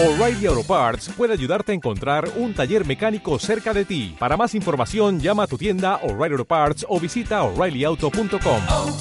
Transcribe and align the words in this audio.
O'Reilly 0.00 0.46
Auto 0.46 0.62
Parts 0.62 1.08
puede 1.16 1.32
ayudarte 1.32 1.72
a 1.72 1.74
encontrar 1.74 2.30
un 2.36 2.54
taller 2.54 2.86
mecánico 2.86 3.36
cerca 3.40 3.74
de 3.74 3.84
ti. 3.84 4.14
Para 4.16 4.36
más 4.36 4.54
información, 4.54 5.18
llama 5.18 5.42
a 5.42 5.46
tu 5.48 5.58
tienda 5.58 5.96
O'Reilly 6.04 6.34
Auto 6.34 6.44
Parts 6.44 6.86
o 6.88 7.00
visita 7.00 7.42
oreillyauto.com. 7.42 8.62
oh, 8.68 8.98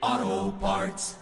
oh, 0.00 0.54
Parts. 0.60 1.16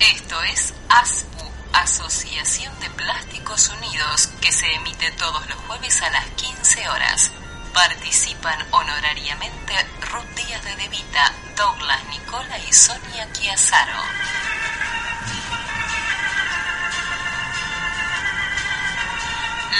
Esto 0.00 0.42
es 0.52 0.74
ASPU, 0.88 1.44
Asociación 1.72 2.72
de 2.80 2.90
Plásticos 2.90 3.70
Unidos, 3.78 4.26
que 4.40 4.50
se 4.50 4.66
emite 4.74 5.12
todos 5.12 5.48
los 5.48 5.58
jueves 5.68 6.02
a 6.02 6.10
las 6.10 6.26
15 6.30 6.88
horas. 6.88 7.43
Participan 7.74 8.58
honorariamente 8.70 9.74
Ruth 10.02 10.28
Díaz 10.36 10.62
de 10.62 10.76
Devita, 10.76 11.32
Douglas 11.56 12.04
Nicola 12.04 12.56
y 12.58 12.72
Sonia 12.72 13.26
Chiazaro. 13.32 14.00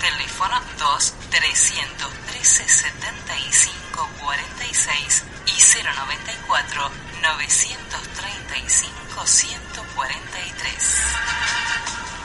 Teléfono 0.00 0.60
2 0.78 1.14
313 1.30 2.68
75 2.68 4.08
46 4.20 5.24
y 5.46 5.84
094 5.84 6.90
935 7.22 9.26
143. 9.26 12.15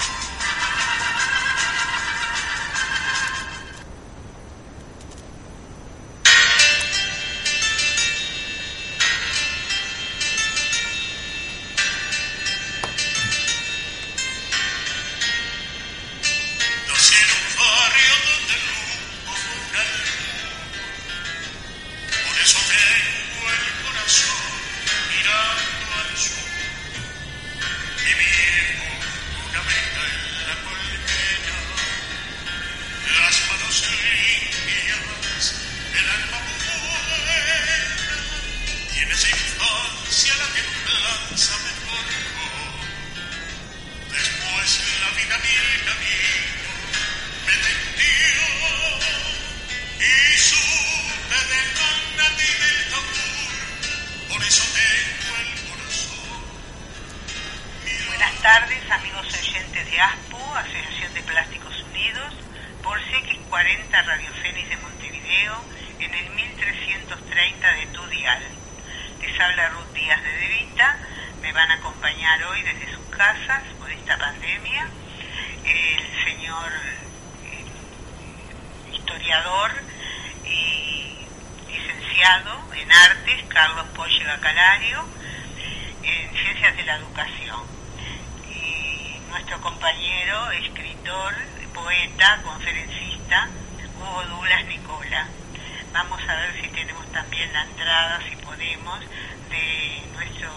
De 98.81 100.02
nuestro 100.16 100.50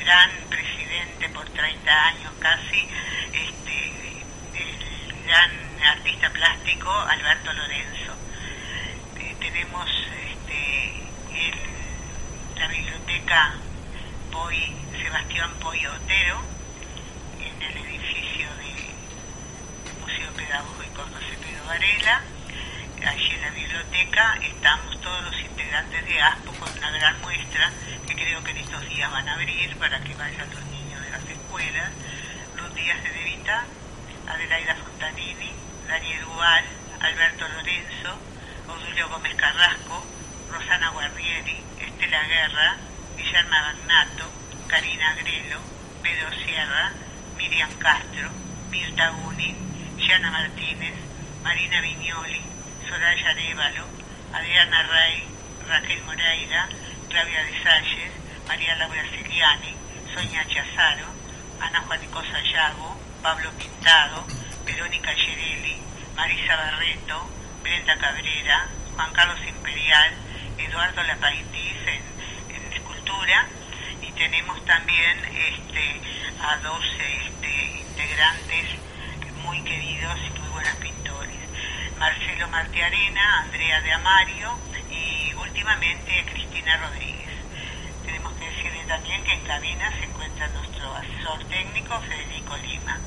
gran 0.00 0.30
presidente 0.50 1.28
por 1.28 1.48
30 1.48 2.06
años 2.06 2.32
casi, 2.40 2.88
este, 3.32 4.24
el 4.54 5.24
gran 5.24 5.50
artista 5.92 6.28
plástico 6.30 6.90
Alberto 6.90 7.52
Lorenzo. 7.52 8.14
Eh, 9.20 9.36
tenemos 9.38 9.88
este, 10.28 11.04
la 12.58 12.66
biblioteca 12.66 13.54
Poy, 14.32 14.74
Sebastián 15.00 15.50
Poy 15.60 15.86
Otero, 15.86 16.42
en 17.38 17.62
el 17.62 17.76
edificio 17.76 18.48
del 18.56 20.00
Museo 20.00 20.32
Pedagógico 20.32 21.02
José 21.02 21.38
Pedro 21.40 21.64
Varela. 21.66 22.22
Allí 23.06 23.30
en 23.30 23.40
la 23.40 23.50
biblioteca 23.50 24.36
estamos 24.42 25.00
todos 25.00 25.22
los 25.26 25.40
integrantes 25.40 26.04
de 26.06 26.20
ASPO 26.20 26.52
con 26.54 26.78
una 26.78 26.90
gran 26.90 27.20
muestra 27.20 27.70
que 28.06 28.14
estos 28.76 28.94
días 28.94 29.10
van 29.10 29.26
a 29.26 29.32
abrir 29.32 29.74
para 29.76 29.98
que 30.00 30.14
vayan 30.14 30.50
los 30.50 30.64
niños 30.66 31.02
de 31.02 31.10
las 31.10 31.24
escuelas. 31.24 31.90
Ruth 32.56 32.74
Díaz 32.74 33.02
de 33.02 33.10
Devita, 33.10 33.64
Adelaida 34.28 34.74
Fontanini, 34.74 35.50
Daniel 35.88 36.24
Gual, 36.26 36.64
Alberto 37.00 37.48
Lorenzo, 37.48 38.18
Odulio 38.68 39.08
Gómez 39.08 39.34
Carrasco, 39.36 40.04
Rosana 40.50 40.90
Guardieri, 40.90 41.56
Estela 41.80 42.22
Guerra, 42.24 42.76
Guillermo 43.16 43.50
Magnato, 43.50 44.30
Karina 44.68 45.14
Grelo, 45.14 45.60
Pedro 46.02 46.30
Sierra, 46.44 46.92
Miriam 47.38 47.72
Castro, 47.78 48.30
Mirta 48.68 49.08
Guni, 49.08 49.56
Gianna 49.96 50.30
Martínez, 50.30 50.94
Marina 51.42 51.80
Viñoli, 51.80 52.42
Soraya 52.86 53.30
Arevalo, 53.30 53.86
Adriana 54.34 54.82
Rey, 54.82 55.24
Raquel 55.66 56.02
Moreira, 56.02 56.68
Claudia 57.08 57.42
de 57.42 57.62
Salles, 57.62 58.15
María 58.46 58.76
Laura 58.76 59.02
Ciliani, 59.10 59.74
Sonia 60.14 60.44
Chazaro, 60.46 61.06
Ana 61.60 61.80
Juanico 61.80 62.22
Sayago, 62.24 62.96
Pablo 63.22 63.50
Pintado, 63.58 64.24
Verónica 64.64 65.12
Gerelli, 65.14 65.76
Marisa 66.14 66.56
Barreto, 66.56 67.28
Brenda 67.62 67.96
Cabrera, 67.98 68.68
Juan 68.94 69.12
Carlos 69.12 69.38
Imperial, 69.48 70.12
Eduardo 70.58 71.02
Lapaitiz 71.02 71.76
en, 71.86 72.54
en 72.56 72.72
escultura 72.72 73.46
y 74.02 74.12
tenemos 74.12 74.64
también 74.64 75.18
este, 75.24 76.00
a 76.40 76.56
dos 76.58 76.84
este, 76.98 77.80
integrantes 77.80 78.66
muy 79.42 79.60
queridos 79.62 80.18
y 80.26 80.38
muy 80.38 80.48
buenos 80.50 80.76
pintores. 80.76 81.36
Marcelo 81.98 82.48
Martiarena, 82.48 83.40
Andrea 83.40 83.80
de 83.80 83.92
Amario 83.92 84.58
y 84.90 85.34
últimamente 85.34 86.24
Cristina 86.30 86.76
Rodríguez. 86.76 87.15
También 88.86 89.24
que 89.24 89.32
en 89.32 89.40
cabina 89.40 89.90
se 89.98 90.04
encuentra 90.04 90.46
nuestro 90.48 90.94
asesor 90.94 91.42
técnico 91.48 92.00
Federico 92.02 92.56
Lima. 92.58 93.00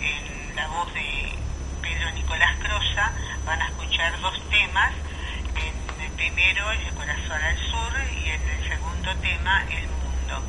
En 0.00 0.56
la 0.56 0.66
voz 0.66 0.92
de 0.94 1.32
Pedro 1.80 2.10
Nicolás 2.10 2.56
Crosa 2.58 3.12
van 3.44 3.62
a 3.62 3.66
escuchar 3.68 4.20
dos 4.20 4.36
temas. 4.50 4.92
En 5.54 6.02
el 6.04 6.10
primero, 6.12 6.72
El 6.72 6.94
corazón 6.94 7.40
al 7.40 7.56
sur, 7.58 7.92
y 8.20 8.30
en 8.30 8.42
el 8.42 8.68
segundo 8.68 9.14
tema, 9.16 9.64
El 9.70 9.86
mundo. 9.86 10.42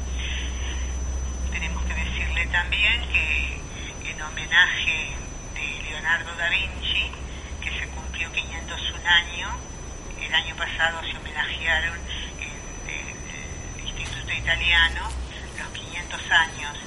Tenemos 1.52 1.84
que 1.84 1.94
decirle 1.94 2.48
también 2.48 3.00
que 3.10 3.62
en 4.10 4.22
homenaje 4.24 5.12
de 5.54 5.84
Leonardo 5.84 6.36
da 6.36 6.50
Vinci, 6.50 7.12
que 7.62 7.80
se 7.80 7.88
cumplió 7.90 8.32
501 8.32 9.08
años, 9.08 9.52
el 10.20 10.34
año 10.34 10.56
pasado 10.56 11.02
se 11.04 11.16
homenajearon 11.16 12.00
en 12.00 12.21
Italiano 14.33 15.10
los 15.57 15.68
500 15.69 16.31
años. 16.31 16.78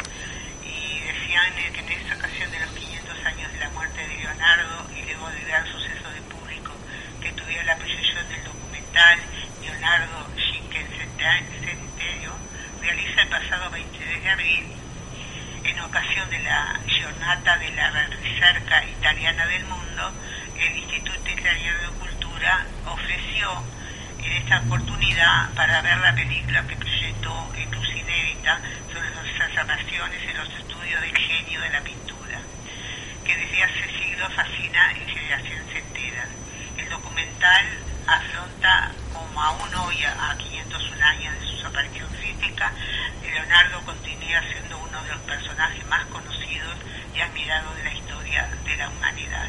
Y 0.64 1.00
decían 1.00 1.55
que 1.55 1.81
en 1.81 1.93
esta 1.93 2.14
ocasión 2.17 2.50
de 2.50 2.61
los 2.61 2.70
500 2.70 3.25
años 3.26 3.52
de 3.52 3.58
la 3.58 3.70
muerte 3.70 4.06
de 4.06 4.17
Leonardo 4.17 4.87
y 4.96 5.02
luego 5.05 5.29
del 5.31 5.44
gran 5.46 5.67
suceso 5.67 6.11
de 6.11 6.20
público 6.23 6.73
que 7.20 7.32
tuvieron 7.32 7.67
la 7.67 7.76
proyección 7.76 8.29
del 8.29 8.44
documental 8.44 9.19
Leonardo 9.61 10.26
Cinquencentenario, 10.37 12.32
realiza 12.81 13.23
el 13.23 13.29
pasado 13.29 13.70
23 13.70 14.23
de 14.23 14.31
abril, 14.31 14.67
en 15.64 15.81
ocasión 15.81 16.29
de 16.31 16.38
la 16.40 16.79
Giornata 16.87 17.56
de 17.58 17.70
la 17.70 17.90
Ricerca 17.90 18.85
Italiana 18.85 19.47
del 19.47 19.64
Mundo, 19.64 20.12
el 20.58 20.76
Instituto 20.76 21.31
Italiano 21.31 21.79
de 21.81 21.99
Cultura 21.99 22.67
ofreció 22.87 23.62
en 24.23 24.32
esta 24.32 24.61
oportunidad 24.61 25.50
para 25.55 25.82
ver 25.82 25.99
la 25.99 26.14
película 26.14 26.67
que 26.67 26.76
en 27.25 27.71
Luz 27.71 27.88
Inédita 27.88 28.61
sobre 28.93 29.09
las 29.09 29.49
observaciones 29.49 30.21
y 30.23 30.37
los 30.37 30.49
estudios 30.61 31.00
del 31.00 31.17
genio 31.17 31.59
de 31.62 31.71
la 31.71 31.81
pintura, 31.81 32.38
que 33.25 33.35
desde 33.35 33.62
hace 33.62 33.99
siglos 33.99 34.31
fascina 34.35 34.93
en 34.93 35.09
generaciones 35.09 35.75
enteras. 35.75 36.29
El 36.76 36.87
documental 36.91 37.65
afronta 38.06 38.93
como 39.15 39.41
aún 39.41 39.75
hoy, 39.75 40.05
a 40.05 40.37
501 40.37 41.03
años 41.03 41.41
de 41.41 41.47
su 41.47 41.67
aparición 41.67 42.11
física, 42.11 42.71
Leonardo 43.23 43.81
continúa 43.87 44.43
siendo 44.53 44.76
uno 44.76 45.03
de 45.03 45.09
los 45.09 45.21
personajes 45.23 45.87
más 45.87 46.05
conocidos 46.06 46.76
y 47.15 47.21
admirados 47.21 47.75
de 47.76 47.85
la 47.85 47.94
historia 47.94 48.50
de 48.67 48.76
la 48.76 48.88
humanidad. 48.91 49.49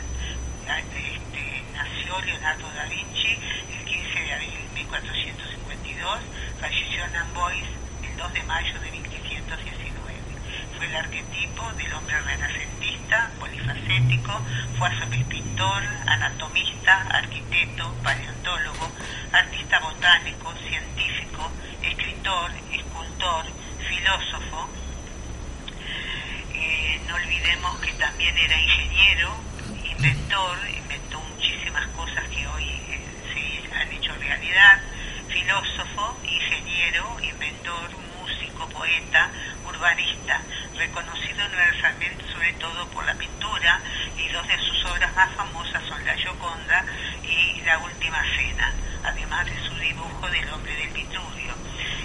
Este, 0.66 1.64
nació 1.74 2.22
Leonardo 2.22 2.72
da 2.72 2.86
Vinci 2.86 3.38
el 3.70 3.86
15 3.86 4.20
de 4.22 4.34
abril 4.34 4.54
de 4.54 4.74
1452, 4.76 6.20
falleció 6.60 7.06
en 7.06 7.16
Amboise 7.16 7.68
el 8.04 8.18
2 8.18 8.34
de 8.34 8.44
mayo 8.44 8.80
de 8.80 8.92
1519. 8.92 10.20
Fue 10.78 10.86
el 10.86 10.96
arquetipo 10.96 11.72
del 11.74 11.94
hombre 11.94 12.20
renacentista, 12.22 13.32
polifacético, 13.40 14.42
fue 14.78 14.88
a 14.88 15.06
pintor, 15.30 15.84
anatomista, 16.08 17.02
arquitecto, 17.10 17.94
paleontólogo, 18.04 18.92
artista 19.32 19.80
botánico, 19.80 20.54
científico, 20.68 21.52
escritor, 21.82 22.52
escultor, 22.72 23.46
filósofo. 23.88 24.70
Eh, 26.54 27.02
no 27.08 27.16
olvidemos 27.16 27.80
que 27.80 27.92
también 27.94 28.38
era 28.38 28.60
ingeniero, 28.60 29.36
inventor, 29.98 30.58
inventó 30.70 31.20
muchísimas 31.22 31.88
cosas 31.90 32.28
que 32.30 32.48
hoy 32.48 32.64
eh, 32.64 33.02
se 33.34 33.76
han 33.76 33.92
hecho 33.92 34.14
realidad, 34.16 34.82
filósofo, 35.46 36.18
ingeniero, 36.24 37.06
inventor, 37.22 37.90
músico, 38.18 38.68
poeta, 38.70 39.30
urbanista, 39.68 40.42
reconocido 40.76 41.46
universalmente 41.46 42.26
sobre 42.34 42.54
todo 42.54 42.88
por 42.88 43.06
la 43.06 43.14
pintura 43.14 43.80
y 44.18 44.28
dos 44.30 44.48
de 44.48 44.58
sus 44.58 44.86
obras 44.86 45.16
más 45.16 45.32
famosas 45.36 45.84
son 45.88 46.04
La 46.04 46.16
Gioconda 46.16 46.84
y 47.22 47.62
La 47.62 47.78
Última 47.78 48.24
Cena, 48.36 48.74
además 49.04 49.46
de 49.46 49.56
su 49.68 49.76
dibujo 49.76 50.28
del 50.32 50.50
hombre 50.50 50.76
del 50.78 50.90
Vitruvio. 50.90 51.54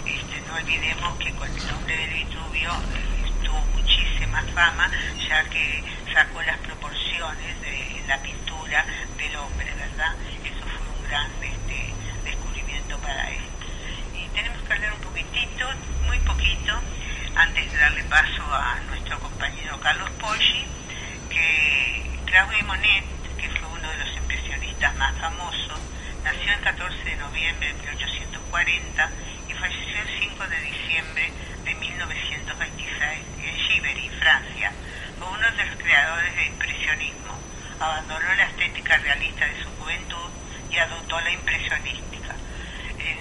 Este, 0.04 0.40
no 0.46 0.54
olvidemos 0.56 1.16
que 1.18 1.32
con 1.32 1.48
el 1.48 1.70
hombre 1.70 1.96
del 1.96 2.10
Vitruvio 2.10 2.70
eh, 2.70 3.32
tuvo 3.42 3.60
muchísima 3.72 4.42
fama, 4.54 4.90
ya 5.26 5.44
que 5.44 5.82
sacó 6.12 6.42
las 6.42 6.58
proporciones 6.58 7.60
de 7.62 8.04
la 8.06 8.18
pintura 8.20 8.84
del 9.16 9.34
hombre, 9.36 9.72
¿verdad? 9.74 10.14
Eso 10.44 10.66
fue 10.66 10.88
un 10.94 11.08
gran 11.08 11.30
este, 11.42 11.94
descubrimiento 12.24 12.98
Y 14.14 14.28
tenemos 14.34 14.62
que 14.62 14.72
hablar 14.72 14.92
un 14.92 15.00
poquitito, 15.00 15.66
muy 16.06 16.18
poquito, 16.20 16.80
antes 17.34 17.72
de 17.72 17.78
darle 17.78 18.04
paso 18.04 18.42
a 18.54 18.78
nuestro 18.88 19.18
compañero 19.18 19.80
Carlos 19.80 20.10
Poggi, 20.20 20.64
que 21.28 22.20
Claude 22.26 22.62
Monet, 22.62 23.04
que 23.36 23.48
fue 23.50 23.68
uno 23.68 23.90
de 23.90 23.98
los 23.98 24.16
impresionistas 24.16 24.94
más 24.96 25.16
famosos, 25.18 25.80
nació 26.22 26.52
el 26.52 26.60
14 26.60 27.04
de 27.04 27.16
noviembre 27.16 27.68
de 27.68 27.74
1840 27.74 29.10
y 29.48 29.52
falleció 29.54 30.02
el 30.02 30.20
5 30.20 30.46
de 30.46 30.60
diciembre 30.60 31.32
de 31.64 31.74
1926 31.74 33.00
en 33.42 33.56
Giverny, 33.56 34.08
Francia. 34.20 34.72
Fue 35.18 35.28
uno 35.28 35.50
de 35.50 35.66
los 35.66 35.76
creadores 35.76 36.36
del 36.36 36.46
impresionismo. 36.46 37.38
Abandonó 37.80 38.34
la 38.34 38.44
estética 38.44 38.96
realista 38.98 39.46
de 39.46 39.62
su 39.62 39.68
juventud 39.78 40.30
y 40.70 40.78
adoptó 40.78 41.20
la 41.20 41.30
impresionística. 41.32 42.09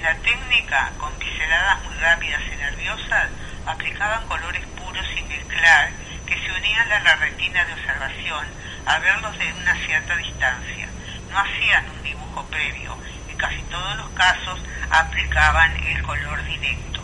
La 0.01 0.15
técnica, 0.15 0.93
con 0.97 1.11
pinceladas 1.15 1.83
muy 1.83 1.93
rápidas 1.95 2.41
y 2.53 2.55
nerviosas, 2.55 3.29
aplicaban 3.65 4.25
colores 4.27 4.65
puros 4.77 5.05
sin 5.13 5.27
mezclar 5.27 5.91
que 6.25 6.39
se 6.39 6.51
unían 6.53 6.89
a 6.89 6.99
la 7.01 7.15
retina 7.15 7.65
de 7.65 7.73
observación 7.73 8.47
a 8.85 8.97
verlos 8.99 9.37
de 9.37 9.51
una 9.51 9.75
cierta 9.85 10.15
distancia. 10.15 10.87
No 11.29 11.39
hacían 11.39 11.89
un 11.89 12.01
dibujo 12.01 12.45
previo, 12.45 12.97
en 13.27 13.35
casi 13.35 13.61
todos 13.63 13.97
los 13.97 14.09
casos 14.11 14.61
aplicaban 14.89 15.75
el 15.83 16.01
color 16.03 16.45
directo. 16.45 17.01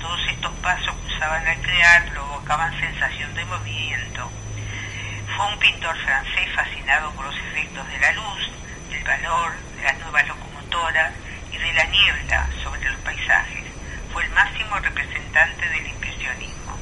Todos 0.00 0.26
estos 0.28 0.54
pasos 0.62 0.96
que 0.96 1.14
usaban 1.14 1.46
al 1.46 1.60
crear 1.60 2.06
provocaban 2.06 2.80
sensación 2.80 3.34
de 3.34 3.44
movimiento. 3.44 4.32
Fue 5.36 5.46
un 5.46 5.58
pintor 5.58 5.94
francés 5.98 6.48
fascinado 6.54 7.12
por 7.12 7.26
los 7.26 7.36
efectos 7.36 7.86
de 7.86 7.98
la 7.98 8.12
luz, 8.12 8.50
del 8.88 9.04
valor, 9.04 9.52
de 9.76 9.82
las 9.82 9.98
nuevas 9.98 10.26
locomotoras 10.26 11.12
de 11.60 11.72
la 11.74 11.84
niebla 11.84 12.48
sobre 12.62 12.90
los 12.90 13.00
paisajes. 13.00 13.64
Fue 14.12 14.24
el 14.24 14.30
máximo 14.30 14.78
representante 14.78 15.68
del 15.68 15.86
impresionismo. 15.86 16.78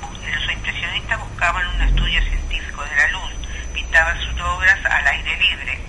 Los 0.00 0.52
impresionistas 0.52 1.18
buscaban 1.20 1.66
un 1.66 1.82
estudio 1.82 2.22
científico 2.22 2.82
de 2.84 2.96
la 2.96 3.08
luz, 3.08 3.32
pintaban 3.74 4.18
sus 4.20 4.40
obras 4.40 4.78
al 4.84 5.06
aire 5.06 5.36
libre. 5.38 5.80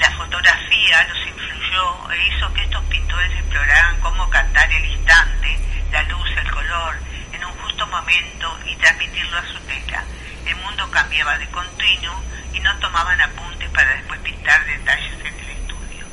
La 0.00 0.10
fotografía 0.12 1.06
los 1.08 1.26
influyó 1.26 2.10
e 2.10 2.28
hizo 2.28 2.52
que 2.54 2.62
estos 2.62 2.84
pintores 2.84 3.32
exploraran 3.32 4.00
cómo 4.00 4.28
cantar 4.30 4.70
el 4.72 4.84
instante, 4.84 5.58
la 5.92 6.02
luz, 6.04 6.28
el 6.36 6.50
color, 6.50 6.96
en 7.32 7.44
un 7.44 7.52
justo 7.58 7.86
momento 7.86 8.58
y 8.66 8.76
transmitirlo 8.76 9.38
a 9.38 9.46
su 9.46 9.58
tela. 9.60 10.04
El 10.46 10.56
mundo 10.56 10.90
cambiaba 10.90 11.38
de 11.38 11.46
continuo 11.48 12.20
y 12.52 12.60
no 12.60 12.76
tomaban 12.78 13.20
apuntes 13.20 13.68
para 13.70 13.94
después 13.94 14.20
pintar 14.20 14.64
detalles 14.66 15.12
en 15.20 15.26
el 15.26 15.50
estudio. 15.50 16.06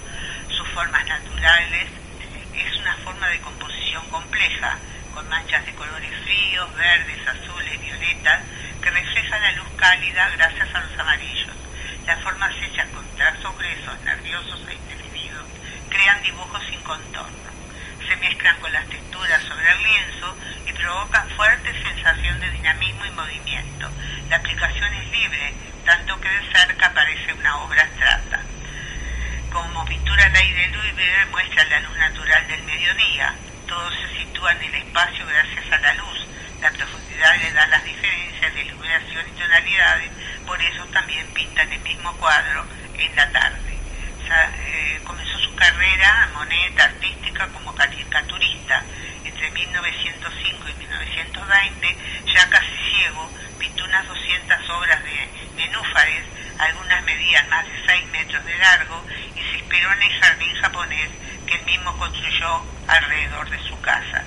Sus 0.48 0.58
formas 0.69 1.05
naturales 1.07 1.88
es 2.53 2.77
una 2.77 2.95
forma 2.97 3.27
de 3.29 3.39
composición 3.39 4.05
compleja, 4.09 4.77
con 5.13 5.27
manchas 5.29 5.65
de 5.65 5.73
colores 5.73 6.11
fríos, 6.23 6.75
verdes, 6.75 7.27
azules, 7.27 7.81
violetas, 7.81 8.41
que 8.81 8.91
reflejan 8.91 9.41
la 9.41 9.51
luz 9.53 9.67
cálida 9.75 10.29
gracias 10.29 10.73
a 10.73 10.79
los 10.81 10.99
amarillos. 10.99 11.55
Las 12.05 12.21
formas 12.21 12.53
hechas 12.61 12.88
con 12.89 13.05
trazos 13.15 13.57
gruesos, 13.57 14.01
nerviosos 14.03 14.61
e 14.67 14.73
indefinidos 14.73 15.45
crean 15.89 16.21
dibujos 16.21 16.63
sin 16.69 16.81
contorno. 16.81 17.49
Se 18.07 18.15
mezclan 18.17 18.59
con 18.59 18.71
las 18.71 18.88
texturas 18.88 19.41
sobre 19.43 19.71
el 19.71 19.83
lienzo 19.83 20.35
y 20.67 20.73
provocan 20.73 21.29
fuerte 21.31 21.83
sensación 21.83 22.39
de 22.39 22.51
dinamismo 22.51 23.05
y 23.05 23.11
movimiento. 23.11 23.89
La 24.29 24.38
aplicación 24.38 24.93
es 24.93 25.11
libre, 25.11 25.53
tanto 25.85 26.19
que 26.19 26.29
de 26.29 26.51
cerca 26.51 26.93
parece 26.93 27.33
una 27.33 27.57
obra 27.57 27.83
abstracta. 27.83 28.49
Como 29.51 29.84
pintura 29.86 30.25
al 30.25 30.36
aire 30.36 30.68
Louis 30.68 30.94
muestra 31.32 31.63
la 31.65 31.79
luz 31.79 31.98
natural 31.98 32.48
del 32.48 32.63
mediodía. 32.63 33.34
Todo 33.68 33.89
se 33.91 34.18
sitúa 34.18 34.51
en 34.51 34.63
el 34.63 34.75
espacio 34.75 35.25
gracias 35.25 35.72
a 35.72 35.77
la 35.79 35.94
luz. 35.96 36.27
La 36.62 36.72
profundidad 36.72 37.36
le 37.38 37.51
da 37.53 37.65
las 37.68 37.84
diferencias 37.84 38.53
de 38.53 38.62
iluminación 38.62 39.25
y 39.27 39.39
tonalidades, 39.39 40.12
por 40.46 40.62
eso 40.62 40.86
también 40.88 41.25
pinta 41.34 41.63
el 41.63 41.79
mismo 41.79 42.13
cuadro 42.18 42.65
en 42.94 43.15
la 43.15 43.32
tarde. 43.32 43.77
Eh, 44.29 45.01
comenzó 45.03 45.39
su 45.39 45.56
carrera 45.56 46.29
moneta 46.34 46.84
artística 46.84 47.48
como 47.48 47.74
caricaturista. 47.74 48.84
Entre 49.24 49.50
1905 49.50 50.70
y 50.70 50.74
1920, 50.74 51.98
ya 52.34 52.50
casi 52.50 52.77
ciego, 52.91 53.32
pintó 53.58 53.86
unas 53.86 54.08
200 54.08 54.70
obras 54.70 55.03
de 55.03 55.29
nenúfares 55.56 56.24
algunas 56.60 57.04
medían 57.04 57.50
más 57.50 57.66
de 57.66 57.74
6 57.86 58.08
metros 58.12 58.46
de 58.46 58.58
largo 58.58 59.04
y 59.36 59.39
se 59.42 59.58
inspiró 59.60 59.92
en 59.94 60.01
el 60.01 60.20
jardín 60.20 60.56
japonés 60.56 61.10
que 61.48 61.56
él 61.56 61.66
mismo 61.66 61.98
construyó 61.98 62.63
alrededor 62.88 63.50
de 63.50 63.60
su 63.63 63.80
casa. 63.82 64.24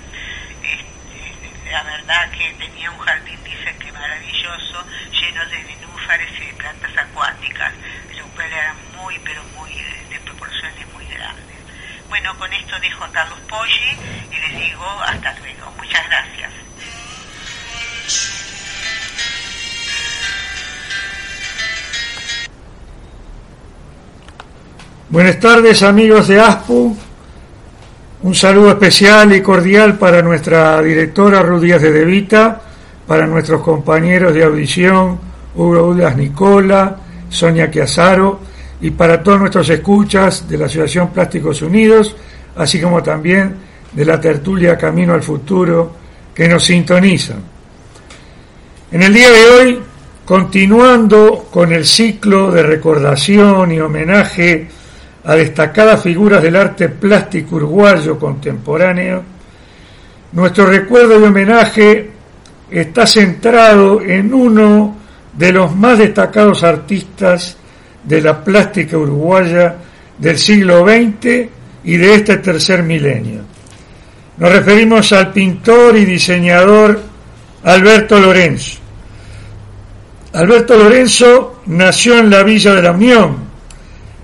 Este, 0.62 1.70
la 1.70 1.82
verdad 1.82 2.30
que 2.30 2.52
tenía 2.54 2.90
un 2.90 2.98
jardín, 2.98 3.38
dicen 3.44 3.78
que 3.78 3.92
maravilloso, 3.92 4.84
lleno 5.12 5.46
de 5.46 5.62
nenúfares 5.64 6.30
y 6.40 6.46
de 6.46 6.54
plantas 6.54 6.96
acuáticas, 6.96 7.72
lo 8.16 8.26
cual 8.28 8.52
eran 8.52 8.76
muy, 8.96 9.18
pero 9.20 9.42
muy 9.56 9.72
de, 9.74 10.20
proporciones 10.20 10.86
muy 10.92 11.06
grandes. 11.06 11.56
Bueno, 12.08 12.36
con 12.38 12.52
esto 12.52 12.78
dejo 12.80 13.04
a 13.04 13.12
Carlos 13.12 13.40
Poggi 13.48 13.98
y 14.30 14.36
les 14.40 14.56
digo 14.58 15.02
hasta 15.02 15.34
luego. 15.38 15.70
Muchas 15.72 16.06
gracias. 16.08 16.52
Buenas 25.12 25.38
tardes 25.38 25.82
amigos 25.82 26.26
de 26.26 26.40
ASPU. 26.40 26.96
Un 28.22 28.34
saludo 28.34 28.70
especial 28.70 29.36
y 29.36 29.42
cordial 29.42 29.98
para 29.98 30.22
nuestra 30.22 30.80
directora 30.80 31.42
Rudías 31.42 31.82
de 31.82 31.92
Devita, 31.92 32.62
para 33.06 33.26
nuestros 33.26 33.60
compañeros 33.60 34.32
de 34.32 34.42
audición 34.42 35.20
Hugo 35.54 35.88
Udas 35.88 36.16
Nicola, 36.16 36.96
Sonia 37.28 37.70
Chiazaro 37.70 38.40
y 38.80 38.90
para 38.92 39.22
todos 39.22 39.40
nuestros 39.40 39.68
escuchas 39.68 40.48
de 40.48 40.56
la 40.56 40.64
Asociación 40.64 41.10
Plásticos 41.10 41.60
Unidos, 41.60 42.16
así 42.56 42.80
como 42.80 43.02
también 43.02 43.54
de 43.92 44.06
la 44.06 44.18
tertulia 44.18 44.78
Camino 44.78 45.12
al 45.12 45.22
Futuro 45.22 45.94
que 46.34 46.48
nos 46.48 46.64
sintonizan. 46.64 47.42
En 48.90 49.02
el 49.02 49.12
día 49.12 49.30
de 49.30 49.44
hoy, 49.50 49.80
continuando 50.24 51.48
con 51.50 51.70
el 51.70 51.84
ciclo 51.84 52.50
de 52.50 52.62
recordación 52.62 53.72
y 53.72 53.78
homenaje 53.78 54.68
a 55.24 55.34
destacadas 55.34 56.02
figuras 56.02 56.42
del 56.42 56.56
arte 56.56 56.88
plástico 56.88 57.56
uruguayo 57.56 58.18
contemporáneo, 58.18 59.22
nuestro 60.32 60.66
recuerdo 60.66 61.20
y 61.20 61.24
homenaje 61.24 62.10
está 62.70 63.06
centrado 63.06 64.00
en 64.00 64.32
uno 64.32 64.96
de 65.36 65.52
los 65.52 65.74
más 65.74 65.98
destacados 65.98 66.62
artistas 66.64 67.56
de 68.04 68.20
la 68.20 68.42
plástica 68.42 68.96
uruguaya 68.96 69.76
del 70.18 70.38
siglo 70.38 70.84
XX 70.86 71.48
y 71.84 71.96
de 71.96 72.14
este 72.14 72.38
tercer 72.38 72.82
milenio. 72.82 73.40
Nos 74.38 74.52
referimos 74.52 75.12
al 75.12 75.32
pintor 75.32 75.96
y 75.96 76.04
diseñador 76.04 77.00
Alberto 77.64 78.18
Lorenzo. 78.18 78.78
Alberto 80.32 80.76
Lorenzo 80.76 81.60
nació 81.66 82.18
en 82.18 82.30
la 82.30 82.42
Villa 82.42 82.74
de 82.74 82.82
la 82.82 82.92
Unión, 82.92 83.36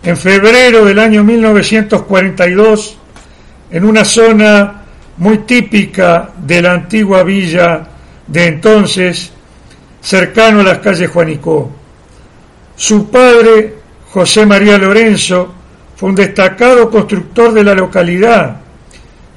en 0.08 0.16
febrero 0.16 0.86
del 0.86 0.98
año 1.00 1.22
1942 1.22 2.96
en 3.70 3.84
una 3.84 4.06
zona 4.06 4.84
muy 5.18 5.38
típica 5.40 6.30
de 6.34 6.62
la 6.62 6.72
antigua 6.72 7.22
villa 7.22 7.86
de 8.26 8.46
entonces, 8.46 9.30
cercano 10.00 10.60
a 10.60 10.62
las 10.62 10.78
calles 10.78 11.10
Juanicó. 11.10 11.70
Su 12.74 13.10
padre, 13.10 13.74
José 14.10 14.46
María 14.46 14.78
Lorenzo, 14.78 15.52
fue 15.94 16.08
un 16.08 16.14
destacado 16.14 16.88
constructor 16.88 17.52
de 17.52 17.64
la 17.64 17.74
localidad 17.74 18.62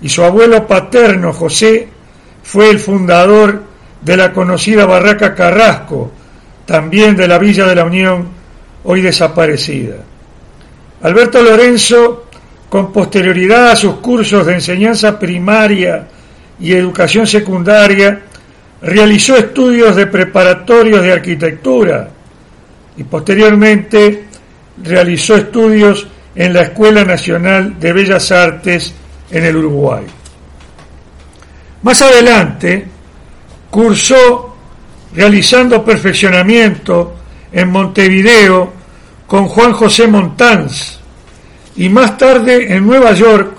y 0.01 0.07
su 0.07 0.23
abuelo 0.23 0.65
paterno, 0.65 1.33
José, 1.33 1.89
fue 2.43 2.69
el 2.69 2.79
fundador 2.79 3.61
de 4.01 4.15
la 4.15 4.31
conocida 4.31 4.85
Barraca 4.85 5.35
Carrasco, 5.35 6.13
también 6.65 7.17
de 7.17 7.27
la 7.27 7.39
Villa 7.39 7.65
de 7.65 7.75
la 7.75 7.83
Unión, 7.83 8.29
hoy 8.85 9.01
desaparecida. 9.01 10.05
Alberto 11.03 11.41
Lorenzo, 11.41 12.27
con 12.69 12.91
posterioridad 12.93 13.71
a 13.71 13.75
sus 13.75 13.95
cursos 13.95 14.45
de 14.45 14.53
enseñanza 14.53 15.17
primaria 15.17 16.07
y 16.59 16.73
educación 16.73 17.25
secundaria, 17.25 18.21
realizó 18.81 19.35
estudios 19.35 19.95
de 19.95 20.07
preparatorios 20.07 21.01
de 21.01 21.11
arquitectura 21.11 22.09
y 22.97 23.03
posteriormente 23.03 24.25
realizó 24.83 25.35
estudios 25.35 26.07
en 26.35 26.53
la 26.53 26.61
Escuela 26.61 27.03
Nacional 27.03 27.79
de 27.79 27.93
Bellas 27.93 28.31
Artes 28.31 28.93
en 29.31 29.43
el 29.43 29.55
Uruguay. 29.57 30.05
Más 31.81 32.01
adelante, 32.01 32.85
cursó 33.69 34.55
realizando 35.13 35.83
perfeccionamiento 35.83 37.15
en 37.51 37.69
Montevideo 37.69 38.80
con 39.31 39.47
Juan 39.47 39.71
José 39.71 40.07
Montanz 40.07 40.99
y 41.77 41.87
más 41.87 42.17
tarde 42.17 42.75
en 42.75 42.85
Nueva 42.85 43.13
York 43.13 43.53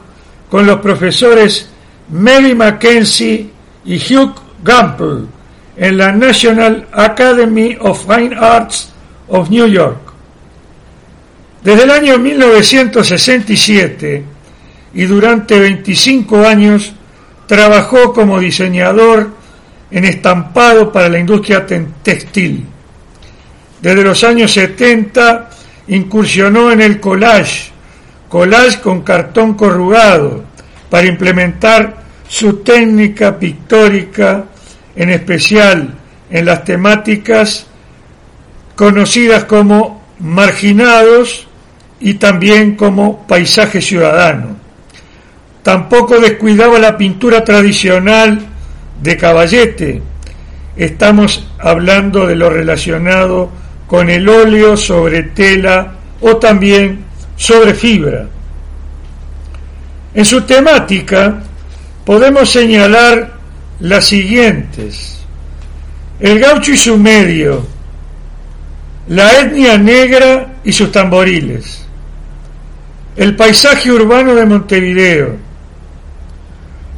con 0.50 0.66
los 0.66 0.80
profesores 0.80 1.70
Mary 2.10 2.54
Mackenzie 2.54 3.48
y 3.86 3.96
Hugh 3.96 4.34
Gamble 4.62 5.28
en 5.74 5.96
la 5.96 6.12
National 6.12 6.86
Academy 6.92 7.74
of 7.80 8.06
Fine 8.06 8.36
Arts 8.38 8.92
of 9.28 9.48
New 9.48 9.66
York. 9.66 9.96
Desde 11.64 11.84
el 11.84 11.90
año 11.90 12.18
1967 12.18 14.24
y 14.92 15.04
durante 15.06 15.58
25 15.58 16.46
años 16.46 16.92
trabajó 17.46 18.12
como 18.12 18.40
diseñador 18.40 19.30
en 19.90 20.04
estampado 20.04 20.92
para 20.92 21.08
la 21.08 21.18
industria 21.18 21.64
textil. 22.02 22.66
Desde 23.80 24.04
los 24.04 24.22
años 24.22 24.52
70 24.52 25.48
incursionó 25.96 26.70
en 26.72 26.80
el 26.80 27.00
collage, 27.00 27.70
collage 28.28 28.80
con 28.80 29.02
cartón 29.02 29.54
corrugado, 29.54 30.44
para 30.88 31.06
implementar 31.06 32.02
su 32.28 32.58
técnica 32.58 33.38
pictórica, 33.38 34.44
en 34.96 35.10
especial 35.10 35.94
en 36.30 36.44
las 36.46 36.64
temáticas 36.64 37.66
conocidas 38.74 39.44
como 39.44 40.02
marginados 40.18 41.46
y 42.00 42.14
también 42.14 42.74
como 42.74 43.26
paisaje 43.26 43.80
ciudadano. 43.80 44.56
Tampoco 45.62 46.18
descuidaba 46.18 46.78
la 46.78 46.96
pintura 46.96 47.44
tradicional 47.44 48.40
de 49.02 49.16
caballete. 49.16 50.02
Estamos 50.76 51.46
hablando 51.58 52.26
de 52.26 52.34
lo 52.36 52.50
relacionado 52.50 53.50
con 53.92 54.08
el 54.08 54.26
óleo 54.26 54.74
sobre 54.74 55.22
tela 55.22 55.92
o 56.22 56.38
también 56.38 57.04
sobre 57.36 57.74
fibra. 57.74 58.26
En 60.14 60.24
su 60.24 60.40
temática 60.44 61.42
podemos 62.02 62.48
señalar 62.48 63.34
las 63.80 64.06
siguientes. 64.06 65.18
El 66.18 66.40
gaucho 66.40 66.70
y 66.72 66.78
su 66.78 66.96
medio, 66.96 67.66
la 69.08 69.40
etnia 69.40 69.76
negra 69.76 70.54
y 70.64 70.72
sus 70.72 70.90
tamboriles, 70.90 71.84
el 73.14 73.36
paisaje 73.36 73.92
urbano 73.92 74.34
de 74.34 74.46
Montevideo, 74.46 75.36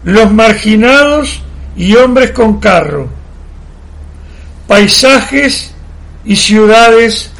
los 0.04 0.32
marginados 0.32 1.42
y 1.76 1.96
hombres 1.96 2.30
con 2.30 2.60
carro, 2.60 3.08
paisajes 4.68 5.73
y 6.24 6.36
ciudades 6.36 7.30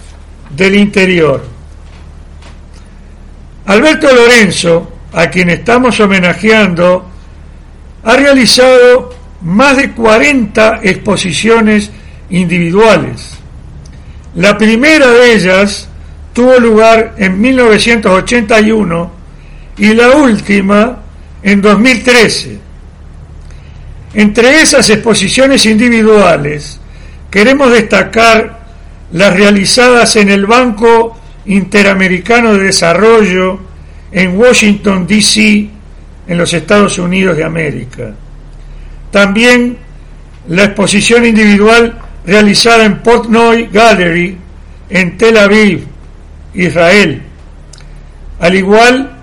del 0.56 0.74
interior. 0.74 1.44
Alberto 3.66 4.14
Lorenzo, 4.14 4.92
a 5.12 5.28
quien 5.28 5.50
estamos 5.50 5.98
homenajeando, 6.00 7.08
ha 8.02 8.16
realizado 8.16 9.14
más 9.42 9.76
de 9.76 9.92
40 9.92 10.80
exposiciones 10.82 11.90
individuales. 12.30 13.38
La 14.34 14.58
primera 14.58 15.08
de 15.08 15.34
ellas 15.34 15.88
tuvo 16.32 16.58
lugar 16.58 17.14
en 17.16 17.40
1981 17.40 19.10
y 19.78 19.94
la 19.94 20.10
última 20.10 20.98
en 21.42 21.62
2013. 21.62 22.58
Entre 24.14 24.60
esas 24.60 24.88
exposiciones 24.90 25.64
individuales 25.66 26.80
queremos 27.30 27.70
destacar 27.70 28.63
las 29.14 29.33
realizadas 29.37 30.16
en 30.16 30.28
el 30.28 30.44
Banco 30.44 31.16
Interamericano 31.47 32.54
de 32.54 32.64
Desarrollo 32.64 33.61
en 34.11 34.37
Washington, 34.37 35.06
D.C., 35.06 35.68
en 36.26 36.38
los 36.38 36.52
Estados 36.52 36.99
Unidos 36.99 37.37
de 37.37 37.44
América. 37.44 38.12
También 39.12 39.76
la 40.49 40.64
exposición 40.64 41.25
individual 41.25 41.97
realizada 42.26 42.85
en 42.85 43.02
Portnoy 43.02 43.68
Gallery 43.73 44.37
en 44.90 45.16
Tel 45.16 45.37
Aviv, 45.37 45.87
Israel. 46.54 47.23
Al 48.40 48.54
igual, 48.56 49.16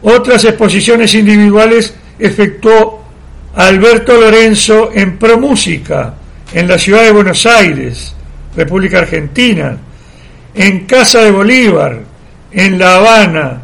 otras 0.00 0.44
exposiciones 0.44 1.14
individuales 1.14 1.94
efectuó 2.18 3.04
Alberto 3.54 4.18
Lorenzo 4.18 4.92
en 4.94 5.18
ProMúsica, 5.18 6.14
en 6.54 6.68
la 6.68 6.78
ciudad 6.78 7.02
de 7.02 7.12
Buenos 7.12 7.44
Aires, 7.44 8.15
República 8.56 9.00
Argentina, 9.00 9.76
en 10.54 10.86
Casa 10.86 11.20
de 11.20 11.30
Bolívar, 11.30 12.00
en 12.50 12.78
La 12.78 12.96
Habana, 12.96 13.62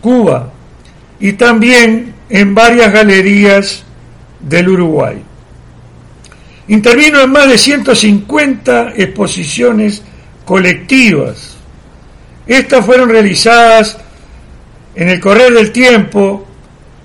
Cuba, 0.00 0.52
y 1.18 1.32
también 1.32 2.14
en 2.28 2.54
varias 2.54 2.92
galerías 2.92 3.84
del 4.40 4.68
Uruguay. 4.68 5.22
Intervino 6.68 7.20
en 7.20 7.30
más 7.30 7.48
de 7.48 7.58
150 7.58 8.92
exposiciones 8.96 10.02
colectivas. 10.44 11.56
Estas 12.46 12.84
fueron 12.84 13.08
realizadas 13.08 13.98
en 14.94 15.08
el 15.08 15.20
correr 15.20 15.52
del 15.52 15.72
tiempo 15.72 16.46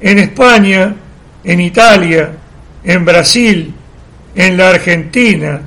en 0.01 0.19
España, 0.19 0.95
en 1.43 1.61
Italia, 1.61 2.31
en 2.83 3.05
Brasil, 3.05 3.73
en 4.35 4.57
la 4.57 4.69
Argentina, 4.69 5.61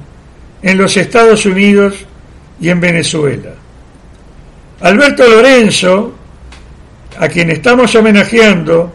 en 0.63 0.79
los 0.79 0.97
Estados 0.97 1.45
Unidos 1.45 1.95
y 2.61 2.69
en 2.69 2.81
Venezuela. 2.81 3.51
Alberto 4.81 5.27
Lorenzo, 5.27 6.15
a 7.19 7.29
quien 7.29 7.51
estamos 7.51 7.95
homenajeando, 7.95 8.93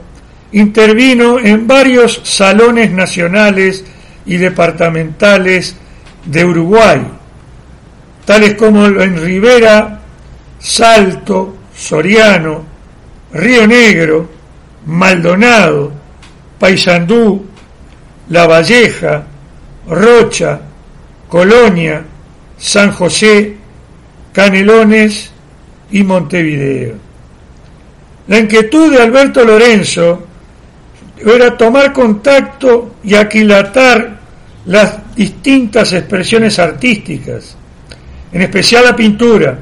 intervino 0.52 1.40
en 1.40 1.68
varios 1.68 2.22
salones 2.24 2.92
nacionales 2.92 3.84
y 4.26 4.38
departamentales 4.38 5.76
de 6.26 6.46
Uruguay, 6.46 7.02
tales 8.26 8.56
como 8.56 8.86
en 8.86 9.22
Rivera, 9.22 10.02
Salto, 10.60 11.56
Soriano, 11.76 12.64
Río 13.34 13.68
Negro, 13.68 14.30
Maldonado, 14.86 15.92
Paysandú, 16.60 17.46
La 18.30 18.48
Valleja, 18.48 19.24
Rocha, 19.88 20.62
Colonia, 21.30 22.04
San 22.58 22.92
José, 22.92 23.56
Canelones 24.34 25.32
y 25.92 26.04
Montevideo. 26.04 26.96
La 28.28 28.40
inquietud 28.40 28.92
de 28.92 29.02
Alberto 29.02 29.44
Lorenzo 29.44 30.28
era 31.18 31.58
tomar 31.58 31.94
contacto 31.94 32.96
y 33.04 33.16
aquilatar 33.16 34.18
las 34.66 35.16
distintas 35.16 35.94
expresiones 35.94 36.60
artísticas, 36.60 37.56
en 38.32 38.42
especial 38.42 38.86
la 38.86 38.96
pintura. 38.96 39.58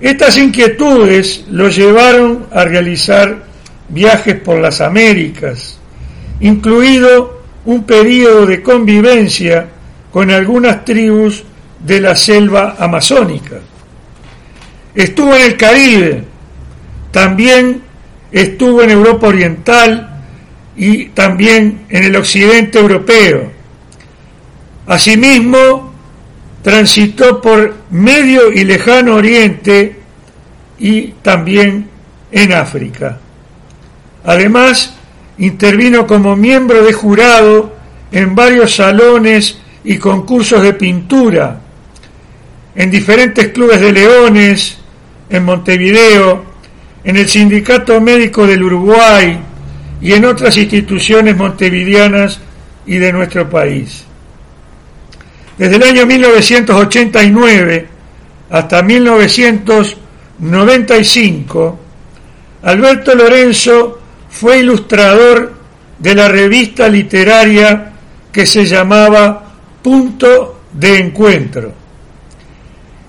Estas 0.00 0.36
inquietudes 0.36 1.44
lo 1.50 1.68
llevaron 1.68 2.46
a 2.52 2.64
realizar 2.64 3.44
viajes 3.88 4.40
por 4.40 4.60
las 4.60 4.80
Américas, 4.80 5.78
incluido 6.40 7.42
un 7.64 7.84
periodo 7.84 8.46
de 8.46 8.62
convivencia 8.62 9.68
con 10.12 10.30
algunas 10.30 10.84
tribus 10.84 11.44
de 11.84 12.00
la 12.00 12.16
selva 12.16 12.76
amazónica. 12.78 13.56
Estuvo 14.94 15.34
en 15.34 15.42
el 15.42 15.56
Caribe, 15.56 16.24
también 17.10 17.82
estuvo 18.32 18.82
en 18.82 18.90
Europa 18.90 19.28
Oriental 19.28 20.22
y 20.76 21.06
también 21.06 21.86
en 21.88 22.04
el 22.04 22.16
occidente 22.16 22.78
europeo. 22.78 23.50
Asimismo, 24.86 25.92
transitó 26.62 27.40
por 27.40 27.74
Medio 27.90 28.52
y 28.52 28.64
Lejano 28.64 29.14
Oriente 29.16 29.96
y 30.78 31.08
también 31.22 31.88
en 32.30 32.52
África. 32.52 33.18
Además, 34.24 34.94
intervino 35.38 36.06
como 36.06 36.36
miembro 36.36 36.84
de 36.84 36.92
jurado 36.92 37.76
en 38.10 38.34
varios 38.34 38.74
salones 38.74 39.58
y 39.84 39.98
concursos 39.98 40.62
de 40.62 40.72
pintura, 40.74 41.60
en 42.74 42.90
diferentes 42.90 43.48
clubes 43.48 43.80
de 43.80 43.92
leones, 43.92 44.78
en 45.30 45.44
Montevideo, 45.44 46.44
en 47.04 47.16
el 47.16 47.28
Sindicato 47.28 48.00
Médico 48.00 48.44
del 48.46 48.62
Uruguay 48.62 49.38
y 50.00 50.12
en 50.12 50.24
otras 50.24 50.56
instituciones 50.56 51.36
montevideanas 51.36 52.38
y 52.86 52.96
de 52.98 53.12
nuestro 53.12 53.50
país. 53.50 54.04
Desde 55.56 55.76
el 55.76 55.82
año 55.82 56.06
1989 56.06 57.88
hasta 58.50 58.82
1995, 58.82 61.80
Alberto 62.62 63.14
Lorenzo 63.14 64.00
fue 64.30 64.60
ilustrador 64.60 65.52
de 65.98 66.14
la 66.14 66.28
revista 66.28 66.88
literaria 66.88 67.92
que 68.30 68.46
se 68.46 68.64
llamaba 68.66 69.47
Punto 69.88 70.60
de 70.70 70.98
Encuentro. 70.98 71.72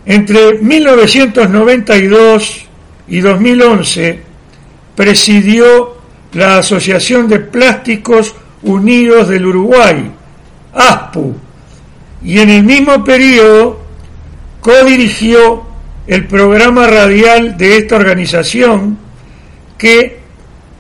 Entre 0.05 0.59
1992 0.59 2.65
y 3.09 3.19
2011 3.19 4.21
presidió 4.95 5.97
la 6.31 6.59
Asociación 6.59 7.27
de 7.27 7.41
Plásticos 7.41 8.33
Unidos 8.63 9.27
del 9.27 9.47
Uruguay, 9.47 10.09
ASPU, 10.73 11.35
y 12.23 12.39
en 12.39 12.49
el 12.49 12.63
mismo 12.63 13.03
periodo 13.03 13.81
codirigió 14.61 15.65
el 16.07 16.27
programa 16.27 16.87
radial 16.87 17.57
de 17.57 17.75
esta 17.75 17.97
organización 17.97 18.97
que 19.77 20.19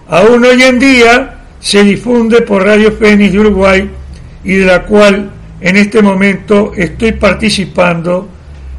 aún 0.07 0.45
hoy 0.45 0.63
en 0.63 0.79
día 0.79 1.39
se 1.59 1.83
difunde 1.83 2.41
por 2.43 2.63
Radio 2.63 2.93
Fénix 2.93 3.33
de 3.33 3.39
Uruguay 3.39 3.89
y 4.45 4.53
de 4.53 4.65
la 4.65 4.83
cual 4.83 5.31
en 5.61 5.75
este 5.75 6.01
momento 6.01 6.71
estoy 6.75 7.13
participando, 7.13 8.29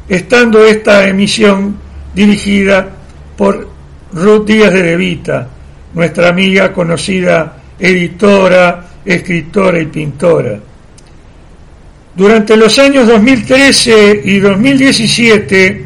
estando 0.07 0.63
esta 0.63 1.07
emisión 1.07 1.77
dirigida 2.13 2.89
por 3.37 3.69
Ruth 4.13 4.45
Díaz 4.45 4.73
de 4.73 4.83
Devita, 4.83 5.47
nuestra 5.93 6.29
amiga 6.29 6.73
conocida 6.73 7.57
editora, 7.79 8.85
escritora 9.05 9.79
y 9.79 9.85
pintora. 9.85 10.59
Durante 12.15 12.57
los 12.57 12.77
años 12.77 13.07
2013 13.07 14.21
y 14.25 14.39
2017, 14.39 15.85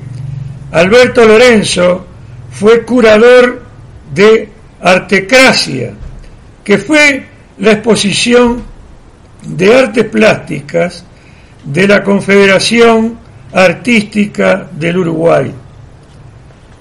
Alberto 0.72 1.26
Lorenzo 1.26 2.06
fue 2.52 2.84
curador 2.84 3.64
de 4.14 4.50
Artecracia, 4.82 5.94
que 6.64 6.78
fue 6.78 7.26
la 7.60 7.74
exposición 7.74 8.75
de 9.46 9.76
artes 9.76 10.06
plásticas 10.06 11.04
de 11.64 11.88
la 11.88 12.04
Confederación 12.04 13.18
Artística 13.54 14.68
del 14.72 14.98
Uruguay. 14.98 15.52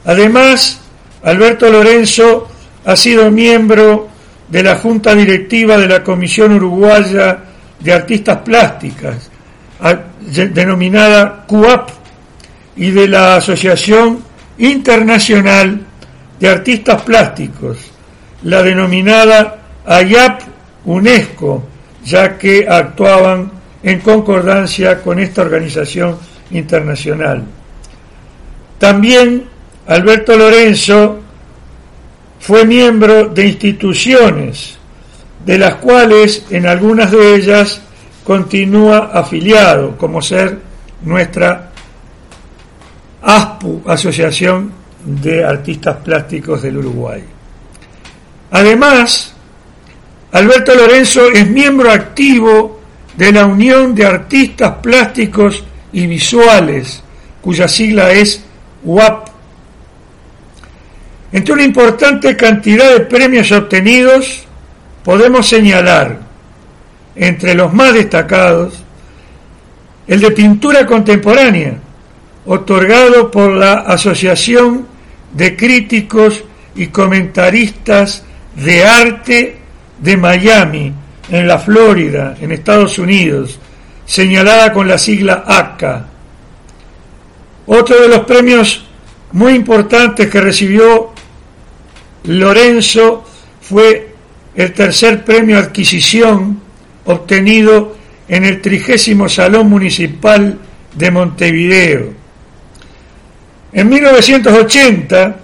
Además, 0.04 0.80
Alberto 1.22 1.70
Lorenzo 1.70 2.48
ha 2.84 2.96
sido 2.96 3.30
miembro 3.30 4.08
de 4.48 4.62
la 4.62 4.76
Junta 4.76 5.14
Directiva 5.14 5.78
de 5.78 5.88
la 5.88 6.02
Comisión 6.02 6.52
Uruguaya 6.52 7.38
de 7.80 7.92
Artistas 7.92 8.38
Plásticas, 8.38 9.30
denominada 10.52 11.44
CUAP, 11.46 11.90
y 12.76 12.90
de 12.90 13.08
la 13.08 13.36
Asociación 13.36 14.18
Internacional 14.58 15.80
de 16.40 16.48
Artistas 16.48 17.02
Plásticos, 17.02 17.78
la 18.42 18.62
denominada 18.62 19.58
AYAP 19.86 20.40
UNESCO, 20.84 21.64
ya 22.04 22.38
que 22.38 22.66
actuaban 22.68 23.50
en 23.82 24.00
concordancia 24.00 25.02
con 25.02 25.18
esta 25.18 25.42
organización 25.42 26.18
internacional. 26.50 27.44
También 28.78 29.44
Alberto 29.86 30.36
Lorenzo 30.36 31.20
fue 32.40 32.64
miembro 32.66 33.28
de 33.28 33.46
instituciones, 33.46 34.76
de 35.44 35.58
las 35.58 35.76
cuales 35.76 36.46
en 36.50 36.66
algunas 36.66 37.10
de 37.10 37.36
ellas 37.36 37.80
continúa 38.24 39.10
afiliado, 39.12 39.96
como 39.96 40.20
ser 40.22 40.58
nuestra 41.02 41.70
ASPU, 43.22 43.82
Asociación 43.86 44.72
de 45.04 45.44
Artistas 45.44 45.96
Plásticos 46.02 46.62
del 46.62 46.78
Uruguay. 46.78 47.22
Además, 48.50 49.33
Alberto 50.34 50.74
Lorenzo 50.74 51.30
es 51.30 51.48
miembro 51.48 51.92
activo 51.92 52.80
de 53.16 53.30
la 53.30 53.46
Unión 53.46 53.94
de 53.94 54.04
Artistas 54.04 54.78
Plásticos 54.82 55.62
y 55.92 56.08
Visuales, 56.08 57.04
cuya 57.40 57.68
sigla 57.68 58.10
es 58.10 58.44
UAP. 58.82 59.28
Entre 61.30 61.54
una 61.54 61.62
importante 61.62 62.36
cantidad 62.36 62.90
de 62.94 63.00
premios 63.02 63.52
obtenidos, 63.52 64.44
podemos 65.04 65.48
señalar 65.48 66.18
entre 67.14 67.54
los 67.54 67.72
más 67.72 67.94
destacados, 67.94 68.82
el 70.08 70.20
de 70.20 70.32
pintura 70.32 70.84
contemporánea, 70.84 71.74
otorgado 72.46 73.30
por 73.30 73.52
la 73.52 73.74
Asociación 73.74 74.84
de 75.32 75.54
Críticos 75.54 76.42
y 76.74 76.88
Comentaristas 76.88 78.24
de 78.56 78.84
Arte 78.84 79.63
de 80.04 80.16
Miami, 80.18 80.92
en 81.30 81.48
la 81.48 81.58
Florida, 81.58 82.36
en 82.38 82.52
Estados 82.52 82.98
Unidos, 82.98 83.58
señalada 84.04 84.70
con 84.70 84.86
la 84.86 84.98
sigla 84.98 85.44
ACA. 85.46 86.04
Otro 87.66 88.02
de 88.02 88.08
los 88.08 88.20
premios 88.20 88.84
muy 89.32 89.54
importantes 89.54 90.28
que 90.28 90.40
recibió 90.42 91.10
Lorenzo 92.24 93.24
fue 93.62 94.14
el 94.54 94.72
tercer 94.74 95.24
premio 95.24 95.58
adquisición 95.58 96.60
obtenido 97.06 97.96
en 98.28 98.44
el 98.44 98.60
trigésimo 98.60 99.28
Salón 99.28 99.70
Municipal 99.70 100.58
de 100.94 101.10
Montevideo. 101.10 102.12
En 103.72 103.88
1980, 103.88 105.36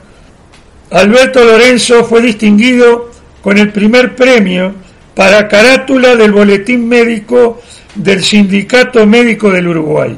Alberto 0.90 1.44
Lorenzo 1.44 2.04
fue 2.04 2.20
distinguido 2.20 3.09
con 3.42 3.58
el 3.58 3.72
primer 3.72 4.14
premio 4.14 4.74
para 5.14 5.48
carátula 5.48 6.16
del 6.16 6.32
Boletín 6.32 6.88
Médico 6.88 7.60
del 7.94 8.22
Sindicato 8.22 9.06
Médico 9.06 9.50
del 9.50 9.68
Uruguay. 9.68 10.16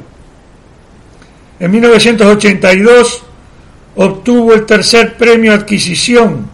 En 1.59 1.71
1982 1.71 3.23
obtuvo 3.95 4.53
el 4.53 4.65
tercer 4.65 5.15
premio 5.15 5.53
Adquisición 5.53 6.49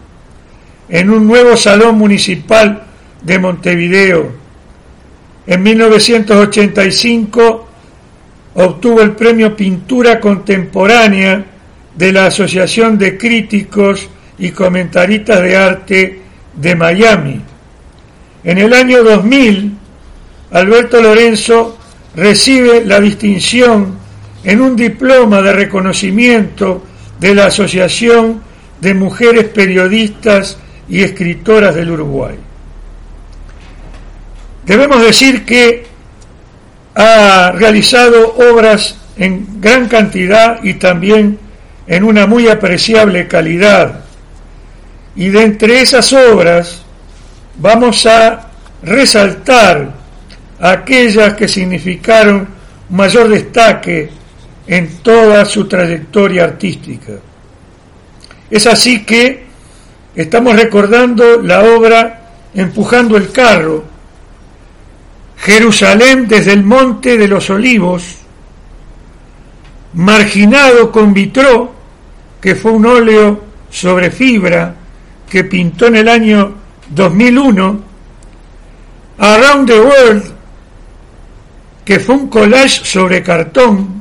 en 0.88 1.10
un 1.10 1.26
nuevo 1.26 1.56
salón 1.56 1.96
municipal 1.96 2.84
de 3.22 3.38
Montevideo. 3.38 4.32
En 5.46 5.62
1985 5.62 7.68
obtuvo 8.54 9.00
el 9.00 9.12
premio 9.12 9.56
Pintura 9.56 10.20
Contemporánea 10.20 11.44
de 11.94 12.12
la 12.12 12.26
Asociación 12.26 12.98
de 12.98 13.16
Críticos 13.16 14.08
y 14.38 14.50
Comentaristas 14.50 15.42
de 15.42 15.56
Arte 15.56 16.20
de 16.54 16.74
Miami. 16.74 17.40
En 18.44 18.58
el 18.58 18.72
año 18.72 19.02
2000, 19.02 19.76
Alberto 20.52 21.00
Lorenzo 21.00 21.78
recibe 22.14 22.84
la 22.84 23.00
distinción 23.00 23.98
en 24.42 24.60
un 24.60 24.76
diploma 24.76 25.42
de 25.42 25.52
reconocimiento 25.52 26.84
de 27.18 27.34
la 27.34 27.46
Asociación 27.46 28.42
de 28.80 28.94
Mujeres 28.94 29.44
Periodistas 29.48 30.58
y 30.88 31.02
Escritoras 31.02 31.74
del 31.74 31.90
Uruguay. 31.90 32.36
Debemos 34.64 35.02
decir 35.02 35.44
que 35.44 35.84
ha 36.94 37.52
realizado 37.52 38.34
obras 38.36 38.96
en 39.16 39.60
gran 39.60 39.88
cantidad 39.88 40.62
y 40.62 40.74
también 40.74 41.38
en 41.86 42.04
una 42.04 42.26
muy 42.26 42.48
apreciable 42.48 43.28
calidad. 43.28 44.04
Y 45.20 45.28
de 45.28 45.42
entre 45.42 45.82
esas 45.82 46.14
obras 46.14 46.80
vamos 47.58 48.06
a 48.06 48.48
resaltar 48.82 49.92
aquellas 50.58 51.34
que 51.34 51.46
significaron 51.46 52.48
mayor 52.88 53.28
destaque 53.28 54.08
en 54.66 55.02
toda 55.02 55.44
su 55.44 55.68
trayectoria 55.68 56.44
artística. 56.44 57.12
Es 58.50 58.66
así 58.66 59.04
que 59.04 59.44
estamos 60.14 60.56
recordando 60.56 61.42
la 61.42 61.64
obra 61.64 62.16
Empujando 62.52 63.16
el 63.16 63.30
carro, 63.30 63.84
Jerusalén 65.36 66.26
desde 66.26 66.52
el 66.52 66.64
Monte 66.64 67.16
de 67.16 67.28
los 67.28 67.48
Olivos, 67.50 68.16
Marginado 69.92 70.90
con 70.90 71.12
Vitró, 71.12 71.72
que 72.40 72.56
fue 72.56 72.72
un 72.72 72.86
óleo 72.86 73.44
sobre 73.70 74.10
fibra 74.10 74.79
que 75.30 75.44
pintó 75.44 75.86
en 75.86 75.96
el 75.96 76.08
año 76.08 76.54
2001, 76.90 77.80
Around 79.18 79.66
the 79.68 79.80
World, 79.80 80.32
que 81.84 82.00
fue 82.00 82.16
un 82.16 82.28
collage 82.28 82.84
sobre 82.84 83.22
cartón, 83.22 84.00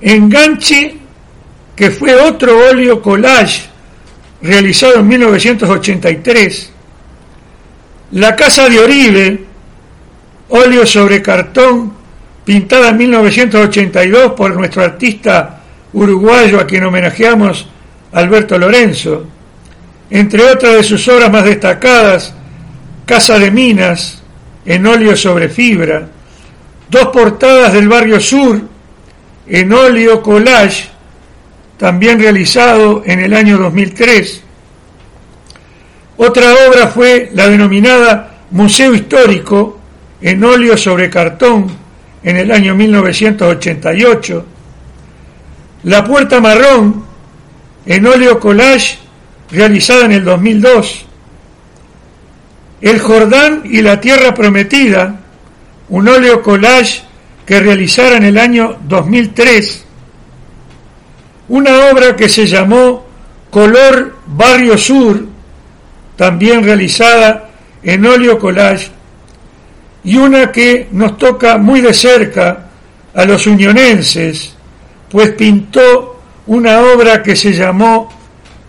Enganche, 0.00 0.96
que 1.76 1.90
fue 1.90 2.14
otro 2.14 2.58
óleo 2.70 3.00
collage 3.00 3.62
realizado 4.42 4.96
en 4.96 5.08
1983, 5.08 6.72
La 8.10 8.34
Casa 8.34 8.68
de 8.68 8.80
Oribe, 8.80 9.44
óleo 10.48 10.84
sobre 10.84 11.22
cartón, 11.22 11.92
pintada 12.44 12.90
en 12.90 12.98
1982 12.98 14.32
por 14.32 14.54
nuestro 14.54 14.82
artista 14.82 15.62
uruguayo 15.92 16.60
a 16.60 16.66
quien 16.66 16.84
homenajeamos, 16.84 17.68
Alberto 18.14 18.56
Lorenzo, 18.58 19.26
entre 20.08 20.42
otras 20.44 20.74
de 20.74 20.82
sus 20.84 21.06
obras 21.08 21.30
más 21.30 21.44
destacadas, 21.44 22.34
Casa 23.04 23.38
de 23.38 23.50
Minas, 23.50 24.22
en 24.64 24.86
óleo 24.86 25.16
sobre 25.16 25.48
fibra, 25.48 26.08
dos 26.88 27.08
portadas 27.08 27.72
del 27.72 27.88
barrio 27.88 28.20
sur, 28.20 28.60
en 29.46 29.72
óleo 29.72 30.22
collage, 30.22 30.88
también 31.76 32.20
realizado 32.20 33.02
en 33.04 33.20
el 33.20 33.34
año 33.34 33.58
2003. 33.58 34.42
Otra 36.16 36.54
obra 36.68 36.86
fue 36.86 37.30
la 37.34 37.48
denominada 37.48 38.44
Museo 38.52 38.94
Histórico, 38.94 39.80
en 40.20 40.42
óleo 40.44 40.76
sobre 40.76 41.10
cartón, 41.10 41.66
en 42.22 42.36
el 42.36 42.52
año 42.52 42.74
1988. 42.74 44.46
La 45.82 46.04
Puerta 46.04 46.40
Marrón, 46.40 47.03
en 47.86 48.06
óleo 48.06 48.40
collage, 48.40 48.98
realizada 49.50 50.06
en 50.06 50.12
el 50.12 50.24
2002. 50.24 51.06
El 52.80 52.98
Jordán 53.00 53.62
y 53.64 53.82
la 53.82 54.00
Tierra 54.00 54.34
Prometida, 54.34 55.20
un 55.88 56.08
óleo 56.08 56.42
collage 56.42 57.02
que 57.46 57.60
realizara 57.60 58.16
en 58.16 58.24
el 58.24 58.38
año 58.38 58.76
2003. 58.84 59.84
Una 61.48 61.90
obra 61.90 62.16
que 62.16 62.28
se 62.28 62.46
llamó 62.46 63.04
Color 63.50 64.16
Barrio 64.26 64.78
Sur, 64.78 65.26
también 66.16 66.64
realizada 66.64 67.50
en 67.82 68.06
óleo 68.06 68.38
collage, 68.38 68.90
y 70.04 70.16
una 70.16 70.50
que 70.52 70.88
nos 70.92 71.16
toca 71.18 71.58
muy 71.58 71.80
de 71.80 71.94
cerca 71.94 72.66
a 73.14 73.24
los 73.24 73.46
unionenses, 73.46 74.54
pues 75.10 75.30
pintó 75.32 76.13
una 76.46 76.80
obra 76.80 77.22
que 77.22 77.36
se 77.36 77.52
llamó 77.52 78.08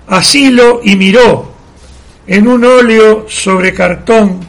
Asilo 0.07 0.81
y 0.83 0.95
Miró, 0.95 1.53
en 2.27 2.47
un 2.47 2.63
óleo 2.63 3.25
sobre 3.27 3.73
cartón 3.73 4.39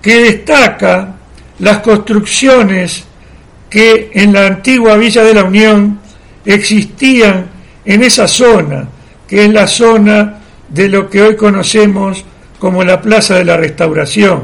que 0.00 0.20
destaca 0.20 1.16
las 1.58 1.78
construcciones 1.78 3.04
que 3.68 4.10
en 4.14 4.32
la 4.32 4.46
antigua 4.46 4.96
Villa 4.96 5.22
de 5.22 5.34
la 5.34 5.44
Unión 5.44 6.00
existían 6.44 7.46
en 7.84 8.02
esa 8.02 8.28
zona, 8.28 8.88
que 9.26 9.44
es 9.44 9.52
la 9.52 9.66
zona 9.66 10.40
de 10.68 10.88
lo 10.88 11.08
que 11.08 11.22
hoy 11.22 11.36
conocemos 11.36 12.24
como 12.58 12.84
la 12.84 13.00
Plaza 13.00 13.36
de 13.36 13.44
la 13.44 13.56
Restauración. 13.56 14.42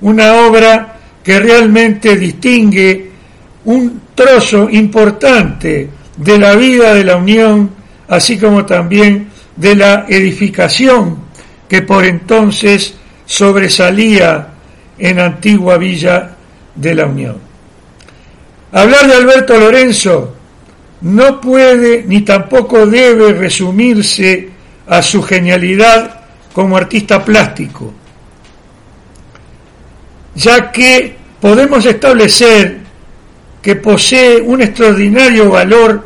Una 0.00 0.34
obra 0.46 0.98
que 1.22 1.38
realmente 1.40 2.16
distingue 2.16 3.10
un 3.64 4.02
trozo 4.14 4.68
importante 4.70 5.88
de 6.16 6.38
la 6.38 6.54
vida 6.54 6.94
de 6.94 7.04
la 7.04 7.16
Unión, 7.16 7.70
así 8.08 8.38
como 8.38 8.64
también 8.64 9.28
de 9.56 9.74
la 9.74 10.06
edificación 10.08 11.18
que 11.68 11.82
por 11.82 12.04
entonces 12.04 12.94
sobresalía 13.24 14.48
en 14.98 15.18
antigua 15.18 15.76
Villa 15.78 16.36
de 16.74 16.94
la 16.94 17.06
Unión. 17.06 17.38
Hablar 18.72 19.06
de 19.06 19.14
Alberto 19.14 19.58
Lorenzo 19.58 20.34
no 21.00 21.40
puede 21.40 22.04
ni 22.06 22.22
tampoco 22.22 22.86
debe 22.86 23.32
resumirse 23.32 24.50
a 24.86 25.02
su 25.02 25.22
genialidad 25.22 26.20
como 26.52 26.76
artista 26.76 27.24
plástico, 27.24 27.92
ya 30.34 30.70
que 30.70 31.16
podemos 31.40 31.84
establecer 31.84 32.78
que 33.60 33.76
posee 33.76 34.40
un 34.40 34.62
extraordinario 34.62 35.50
valor 35.50 36.05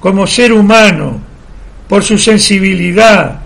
como 0.00 0.26
ser 0.26 0.52
humano, 0.52 1.20
por 1.88 2.02
su 2.02 2.18
sensibilidad, 2.18 3.40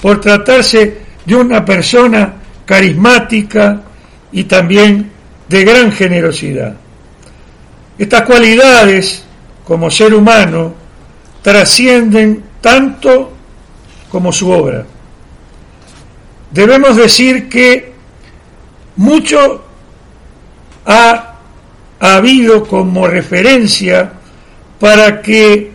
por 0.00 0.20
tratarse 0.20 0.98
de 1.24 1.34
una 1.36 1.64
persona 1.64 2.34
carismática 2.64 3.82
y 4.32 4.44
también 4.44 5.10
de 5.48 5.64
gran 5.64 5.92
generosidad. 5.92 6.74
Estas 7.98 8.22
cualidades, 8.22 9.24
como 9.64 9.90
ser 9.90 10.14
humano, 10.14 10.74
trascienden 11.42 12.44
tanto 12.60 13.32
como 14.10 14.32
su 14.32 14.50
obra. 14.50 14.84
Debemos 16.50 16.96
decir 16.96 17.48
que 17.48 17.92
mucho 18.96 19.64
ha, 20.86 21.24
habido 22.00 22.64
como 22.64 23.08
referencia 23.08 24.12
para 24.78 25.20
que 25.20 25.72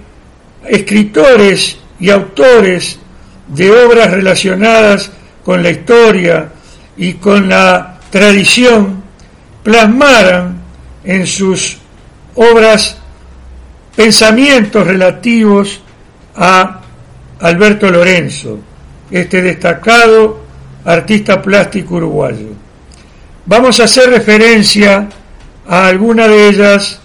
escritores 0.67 1.77
y 1.99 2.09
autores 2.09 2.99
de 3.47 3.71
obras 3.71 4.11
relacionadas 4.11 5.11
con 5.43 5.61
la 5.61 5.71
historia 5.71 6.49
y 6.97 7.13
con 7.13 7.49
la 7.49 7.99
tradición 8.09 9.03
plasmaran 9.63 10.61
en 11.03 11.27
sus 11.27 11.77
obras 12.35 12.97
pensamientos 13.95 14.85
relativos 14.85 15.81
a 16.35 16.81
Alberto 17.39 17.89
Lorenzo, 17.89 18.59
este 19.11 19.41
destacado 19.41 20.43
artista 20.85 21.41
plástico 21.41 21.95
uruguayo. 21.95 22.49
Vamos 23.45 23.79
a 23.79 23.83
hacer 23.83 24.09
referencia 24.09 25.09
a 25.67 25.87
alguna 25.87 26.27
de 26.27 26.47
ellas 26.47 26.99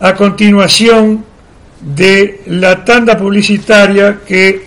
a 0.00 0.14
continuación 0.14 1.24
de 1.82 2.42
la 2.46 2.84
tanda 2.84 3.16
publicitaria 3.16 4.20
que 4.26 4.66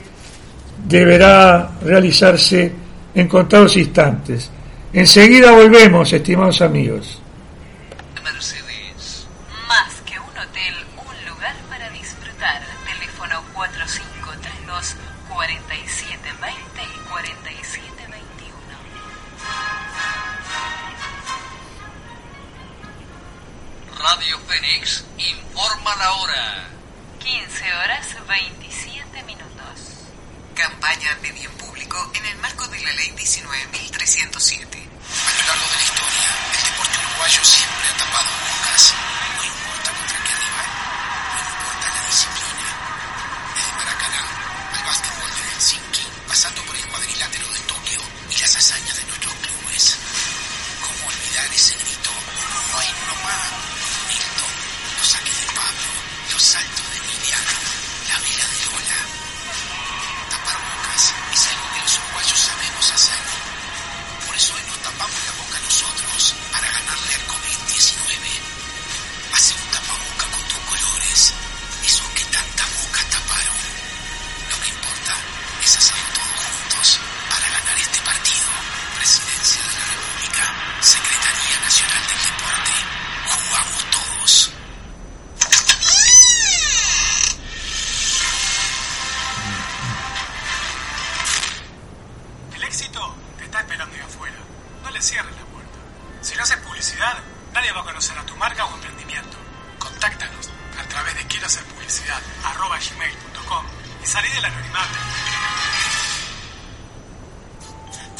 deberá 0.88 1.72
realizarse 1.82 2.72
en 3.16 3.28
contados 3.28 3.78
instantes. 3.78 4.52
Enseguida 4.92 5.52
volvemos, 5.52 6.12
estimados 6.12 6.62
amigos. 6.62 7.22
Campaña 30.86 31.16
de 31.16 31.32
bien 31.32 31.52
público 31.54 32.12
en 32.14 32.24
el 32.28 32.38
marco 32.38 32.68
de 32.68 32.80
la 32.80 32.94
Ley 32.94 33.10
19.307. 33.18 33.18
A 33.18 33.24
lo 35.34 35.42
largo 35.48 35.66
de 35.66 35.76
la 35.78 35.82
historia, 35.82 36.30
el 36.54 36.64
deporte 36.64 37.00
uruguayo 37.10 37.44
siempre 37.44 37.90
ha 37.90 37.98
tapado 37.98 38.30
bocas. 38.30 38.94
No 39.36 39.42
contra 39.66 39.85
publicidad, 96.86 97.18
nadie 97.52 97.72
va 97.72 97.82
a 97.82 97.84
conocer 97.84 98.16
a 98.16 98.26
tu 98.28 98.36
marca 98.36 98.64
o 98.66 98.76
emprendimiento. 98.76 99.38
Contáctanos 99.80 100.50
a 100.80 100.88
través 100.88 101.16
de 101.16 101.26
quiero 101.26 101.48
hacer 101.48 101.64
publicidad 101.64 102.22
arroba 102.44 102.78
gmail.com 102.78 103.66
y 104.04 104.06
salí 104.06 104.30
del 104.30 104.46
anonimato. 104.46 104.94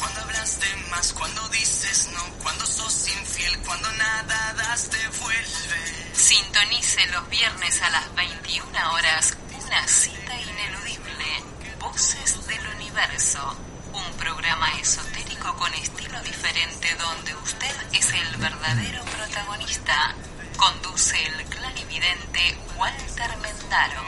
Cuando 0.00 0.20
hablas 0.20 0.60
de 0.60 0.76
más, 0.90 1.12
cuando 1.12 1.48
dices 1.50 2.10
no, 2.12 2.24
cuando 2.42 2.66
sos 2.66 3.08
infiel, 3.08 3.56
cuando 3.60 3.92
nada 3.92 4.54
das 4.54 4.90
te 4.90 5.08
vuelve. 5.20 6.12
Sintonice 6.12 7.06
los 7.06 7.28
viernes 7.28 7.80
a 7.82 7.90
las 7.90 8.14
21 8.16 8.92
horas 8.92 9.36
una 9.64 9.86
cita 9.86 10.40
ineludible. 10.40 11.44
Voces 11.78 12.46
del 12.48 12.66
Universo. 12.74 13.56
Un 13.92 14.12
programa 14.16 14.72
esotérico 14.80 15.15
con 15.54 15.72
estilo 15.74 16.20
diferente 16.22 16.88
donde 16.96 17.34
usted 17.36 17.76
es 17.92 18.12
el 18.12 18.36
verdadero 18.38 19.04
protagonista. 19.04 20.14
Conduce 20.56 21.24
el 21.24 21.44
clarividente 21.44 22.58
Walter 22.76 23.36
Mendaro. 23.38 24.02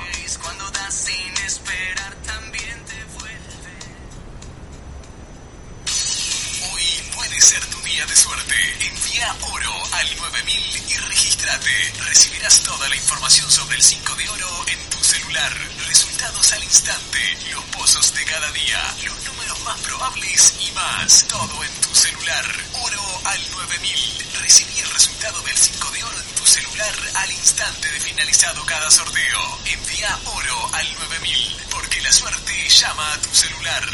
Ser 7.40 7.64
tu 7.66 7.80
día 7.82 8.04
de 8.06 8.16
suerte. 8.16 8.54
Envía 8.80 9.36
oro 9.52 9.72
al 9.92 10.16
9000 10.16 10.82
y 10.88 10.96
regístrate. 10.96 11.92
Recibirás 12.06 12.62
toda 12.62 12.88
la 12.88 12.96
información 12.96 13.50
sobre 13.50 13.76
el 13.76 13.82
5 13.82 14.14
de 14.16 14.28
oro 14.28 14.64
en 14.66 14.90
tu 14.90 15.02
celular. 15.04 15.52
Resultados 15.86 16.52
al 16.52 16.64
instante, 16.64 17.38
los 17.52 17.64
pozos 17.66 18.12
de 18.14 18.24
cada 18.24 18.50
día, 18.52 18.96
los 19.04 19.24
números 19.24 19.60
más 19.60 19.78
probables 19.80 20.54
y 20.60 20.72
más. 20.72 21.26
Todo 21.28 21.62
en 21.62 21.80
tu 21.80 21.94
celular. 21.94 22.44
Oro 22.82 23.20
al 23.24 23.50
9000. 23.50 24.26
Recibí 24.40 24.80
el 24.80 24.90
resultado 24.90 25.40
del 25.42 25.56
5 25.56 25.90
de 25.90 26.04
oro 26.04 26.18
en 26.18 26.34
tu 26.34 26.46
celular 26.46 26.94
al 27.14 27.30
instante 27.30 27.92
de 27.92 28.00
finalizado 28.00 28.64
cada 28.66 28.90
sorteo. 28.90 29.58
Envía 29.64 30.18
oro 30.24 30.70
al 30.74 30.94
9000 30.94 31.56
porque 31.70 32.00
la 32.00 32.12
suerte 32.12 32.68
llama 32.68 33.12
a 33.12 33.18
tu 33.18 33.34
celular. 33.34 33.84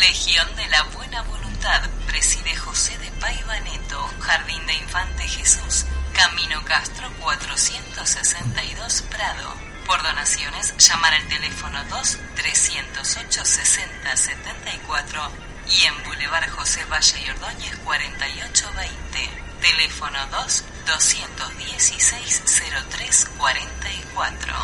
Legión 0.00 0.56
de 0.56 0.68
la 0.68 0.82
Buena 0.84 1.22
Voluntad 1.22 1.82
preside 2.06 2.56
José 2.56 2.96
de 2.98 3.10
Paiva 3.20 3.60
Neto, 3.60 4.10
Jardín 4.20 4.66
de 4.66 4.74
Infante 4.74 5.28
Jesús, 5.28 5.84
Camino 6.12 6.64
Castro 6.64 7.10
462 7.20 9.02
Prado. 9.10 9.54
Por 9.86 10.02
donaciones, 10.02 10.76
llamar 10.76 11.14
al 11.14 11.26
teléfono 11.28 11.82
2 11.84 12.18
311 12.36 12.90
228 12.94 13.44
60 13.44 14.16
74 14.16 15.30
y 15.68 15.84
en 15.84 16.04
Boulevard 16.04 16.50
José 16.50 16.84
Valle 16.84 17.20
y 17.24 17.30
Ordóñez 17.30 17.76
4820. 17.84 19.30
Teléfono 19.60 20.26
2 20.30 20.64
216 20.86 22.42
03 22.90 23.26
44. 23.36 24.54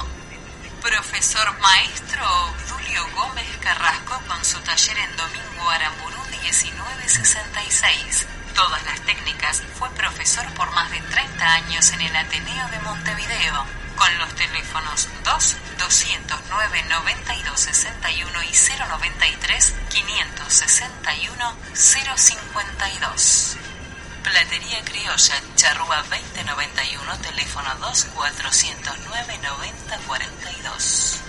Profesor 0.82 1.59
Maestro 1.59 2.22
Obdulio 2.46 3.09
Gómez 3.14 3.56
Carrasco 3.61 4.20
con 4.28 4.44
su 4.44 4.61
taller 4.61 4.98
en 4.98 5.16
Domingo 5.16 5.70
Aramburú 5.70 6.18
1966. 6.30 8.26
Todas 8.56 8.82
las 8.86 9.00
técnicas 9.02 9.62
fue 9.78 9.90
profesor 9.90 10.46
por 10.54 10.70
más 10.70 10.90
de 10.90 10.98
30 10.98 11.44
años 11.44 11.92
en 11.92 12.00
el 12.00 12.16
Ateneo 12.16 12.68
de 12.68 12.78
Montevideo 12.78 13.66
con 13.96 14.18
los 14.18 14.34
teléfonos 14.34 15.08
2 15.24 15.56
209 15.78 16.84
92 16.88 17.60
61 17.60 18.42
y 18.44 18.52
093 18.88 19.74
561 19.90 21.56
052. 21.74 23.56
Platería 24.22 24.82
Criolla, 24.84 25.34
Charrúa 25.54 26.02
2091, 26.08 27.18
teléfono 27.18 27.74
2 27.78 28.04
409 28.14 29.38
90 29.42 29.98
42. 29.98 31.25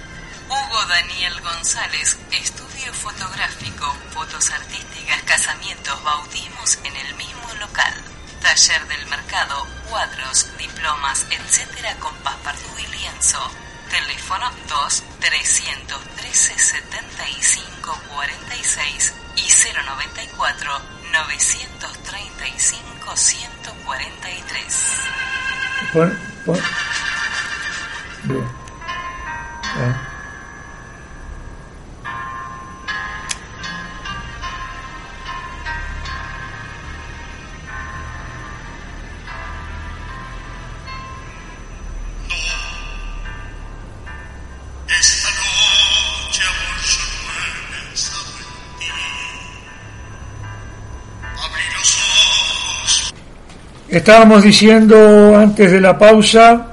Hugo 0.49 0.85
Daniel 0.87 1.41
González, 1.41 2.17
estudio 2.31 2.93
fotográfico, 2.93 3.93
fotos 4.11 4.49
artísticas, 4.51 5.21
casamientos, 5.23 6.01
bautismos 6.03 6.79
en 6.85 6.95
el 6.95 7.13
mismo 7.15 7.53
local. 7.59 7.93
Taller 8.41 8.87
del 8.87 9.05
mercado, 9.07 9.67
cuadros, 9.89 10.47
diplomas, 10.57 11.25
etcétera 11.29 11.97
con 11.99 12.15
passepartout 12.17 12.79
y 12.79 12.87
lienzo. 12.87 13.51
Teléfono 13.89 14.49
2 14.69 15.03
313 15.19 16.57
75 16.59 18.01
46 18.15 19.13
y 19.35 19.49
094 19.85 20.81
935 21.11 23.17
143. 23.17 24.75
Pon, 25.91 26.19
pon. 26.45 26.61
Bien. 28.23 28.47
Ah. 29.63 30.06
Estábamos 53.97 54.43
diciendo 54.43 55.35
antes 55.35 55.71
de 55.71 55.81
la 55.81 55.97
pausa 55.97 56.67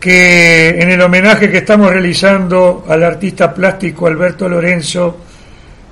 que 0.00 0.70
en 0.80 0.90
el 0.90 1.02
homenaje 1.02 1.50
que 1.50 1.58
estamos 1.58 1.90
realizando 1.90 2.86
al 2.88 3.04
artista 3.04 3.52
plástico 3.52 4.06
Alberto 4.06 4.48
Lorenzo 4.48 5.18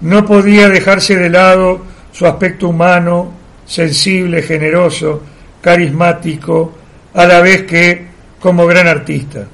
no 0.01 0.25
podía 0.25 0.71
dejarse 0.71 1.15
de 1.15 1.29
lado 1.29 1.85
su 2.11 2.25
aspecto 2.25 2.71
humano, 2.71 3.33
sensible, 3.67 4.41
generoso, 4.41 5.23
carismático, 5.61 6.75
a 7.13 7.27
la 7.27 7.41
vez 7.43 7.65
que 7.65 8.07
como 8.41 8.67
gran 8.67 8.89
artista. 8.89 9.47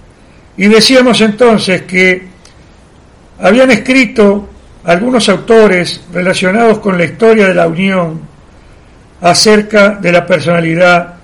Y 0.56 0.68
decíamos 0.68 1.20
entonces 1.20 1.82
que 1.82 2.28
habían 3.40 3.72
escrito 3.72 4.48
algunos 4.84 5.28
autores 5.28 6.00
relacionados 6.12 6.78
con 6.78 6.96
la 6.96 7.06
historia 7.06 7.48
de 7.48 7.54
la 7.54 7.66
Unión 7.66 8.31
acerca 9.22 9.90
de 9.90 10.12
la 10.12 10.26
personalidad 10.26 11.14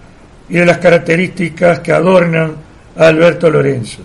y 0.48 0.54
de 0.54 0.64
las 0.64 0.78
características 0.78 1.80
que 1.80 1.92
adornan 1.92 2.54
a 2.96 3.06
Alberto 3.06 3.50
Lorenzo. 3.50 4.02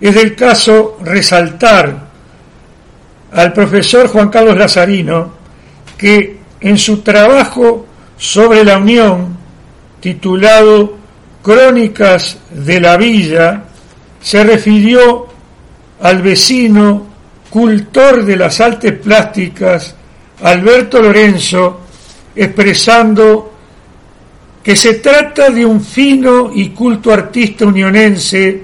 Es 0.00 0.14
del 0.14 0.34
caso 0.34 0.98
resaltar 1.02 2.08
al 3.32 3.52
profesor 3.52 4.08
Juan 4.08 4.28
Carlos 4.28 4.56
Lazarino 4.56 5.32
que 5.96 6.38
en 6.60 6.78
su 6.78 7.02
trabajo 7.02 7.86
sobre 8.16 8.64
la 8.64 8.78
Unión, 8.78 9.36
titulado 10.00 10.96
Crónicas 11.42 12.38
de 12.50 12.80
la 12.80 12.96
Villa, 12.96 13.64
se 14.20 14.44
refirió 14.44 15.26
al 16.00 16.22
vecino 16.22 17.06
cultor 17.50 18.24
de 18.24 18.36
las 18.36 18.60
artes 18.60 18.92
plásticas, 18.92 19.94
Alberto 20.42 21.02
Lorenzo, 21.02 21.87
expresando 22.38 23.52
que 24.62 24.76
se 24.76 24.94
trata 24.94 25.50
de 25.50 25.66
un 25.66 25.80
fino 25.80 26.50
y 26.54 26.70
culto 26.70 27.12
artista 27.12 27.66
unionense 27.66 28.62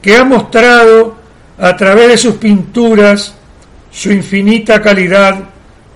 que 0.00 0.16
ha 0.16 0.24
mostrado 0.24 1.16
a 1.58 1.76
través 1.76 2.08
de 2.08 2.18
sus 2.18 2.34
pinturas 2.34 3.34
su 3.90 4.12
infinita 4.12 4.80
calidad 4.80 5.48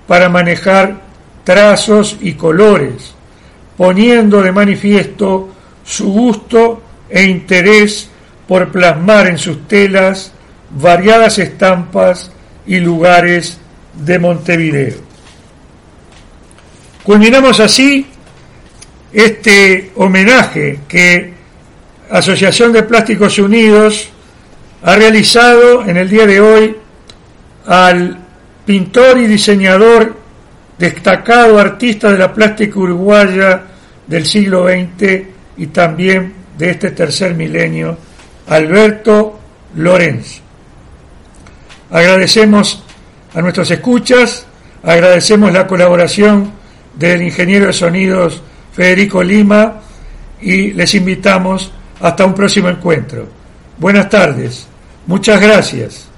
para 0.07 0.29
manejar 0.29 1.01
trazos 1.45 2.17
y 2.21 2.33
colores, 2.33 3.15
poniendo 3.77 4.43
de 4.43 4.53
manifiesto 4.53 5.51
su 5.85 6.11
gusto 6.11 6.83
e 7.09 7.23
interés 7.25 8.09
por 8.49 8.73
plasmar 8.73 9.29
en 9.29 9.39
sus 9.39 9.69
telas 9.69 10.33
variadas 10.71 11.39
estampas 11.39 12.31
y 12.67 12.79
lugares 12.79 13.59
de 13.95 14.19
Montevideo. 14.19 15.12
Culminamos 17.05 17.59
así 17.59 18.07
este 19.13 19.91
homenaje 19.97 20.81
que 20.87 21.33
Asociación 22.09 22.73
de 22.73 22.85
Plásticos 22.85 23.41
Unidos 23.41 24.09
ha 24.85 24.95
realizado 24.95 25.83
en 25.83 25.97
el 25.97 26.09
día 26.09 26.27
de 26.27 26.41
hoy 26.41 26.77
al 27.67 28.19
pintor 28.65 29.19
y 29.19 29.27
diseñador 29.27 30.17
destacado 30.79 31.59
artista 31.59 32.13
de 32.13 32.19
la 32.19 32.33
plástica 32.33 32.79
uruguaya 32.79 33.63
del 34.07 34.25
siglo 34.25 34.69
XX 34.69 35.23
y 35.57 35.67
también 35.69 36.33
de 36.57 36.71
este 36.71 36.93
tercer 36.93 37.35
milenio, 37.35 37.99
Alberto 38.47 39.41
Lorenzo. 39.75 40.41
Agradecemos 41.91 42.85
a 43.35 43.43
nuestros 43.43 43.69
escuchas, 43.73 44.47
agradecemos 44.85 45.53
la 45.53 45.67
colaboración 45.67 46.62
del 46.95 47.23
ingeniero 47.23 47.67
de 47.67 47.73
sonidos 47.73 48.43
Federico 48.73 49.23
Lima 49.23 49.81
y 50.41 50.73
les 50.73 50.95
invitamos 50.95 51.73
hasta 52.01 52.25
un 52.25 52.35
próximo 52.35 52.69
encuentro. 52.69 53.29
Buenas 53.79 54.09
tardes, 54.09 54.67
muchas 55.07 55.41
gracias. 55.41 56.12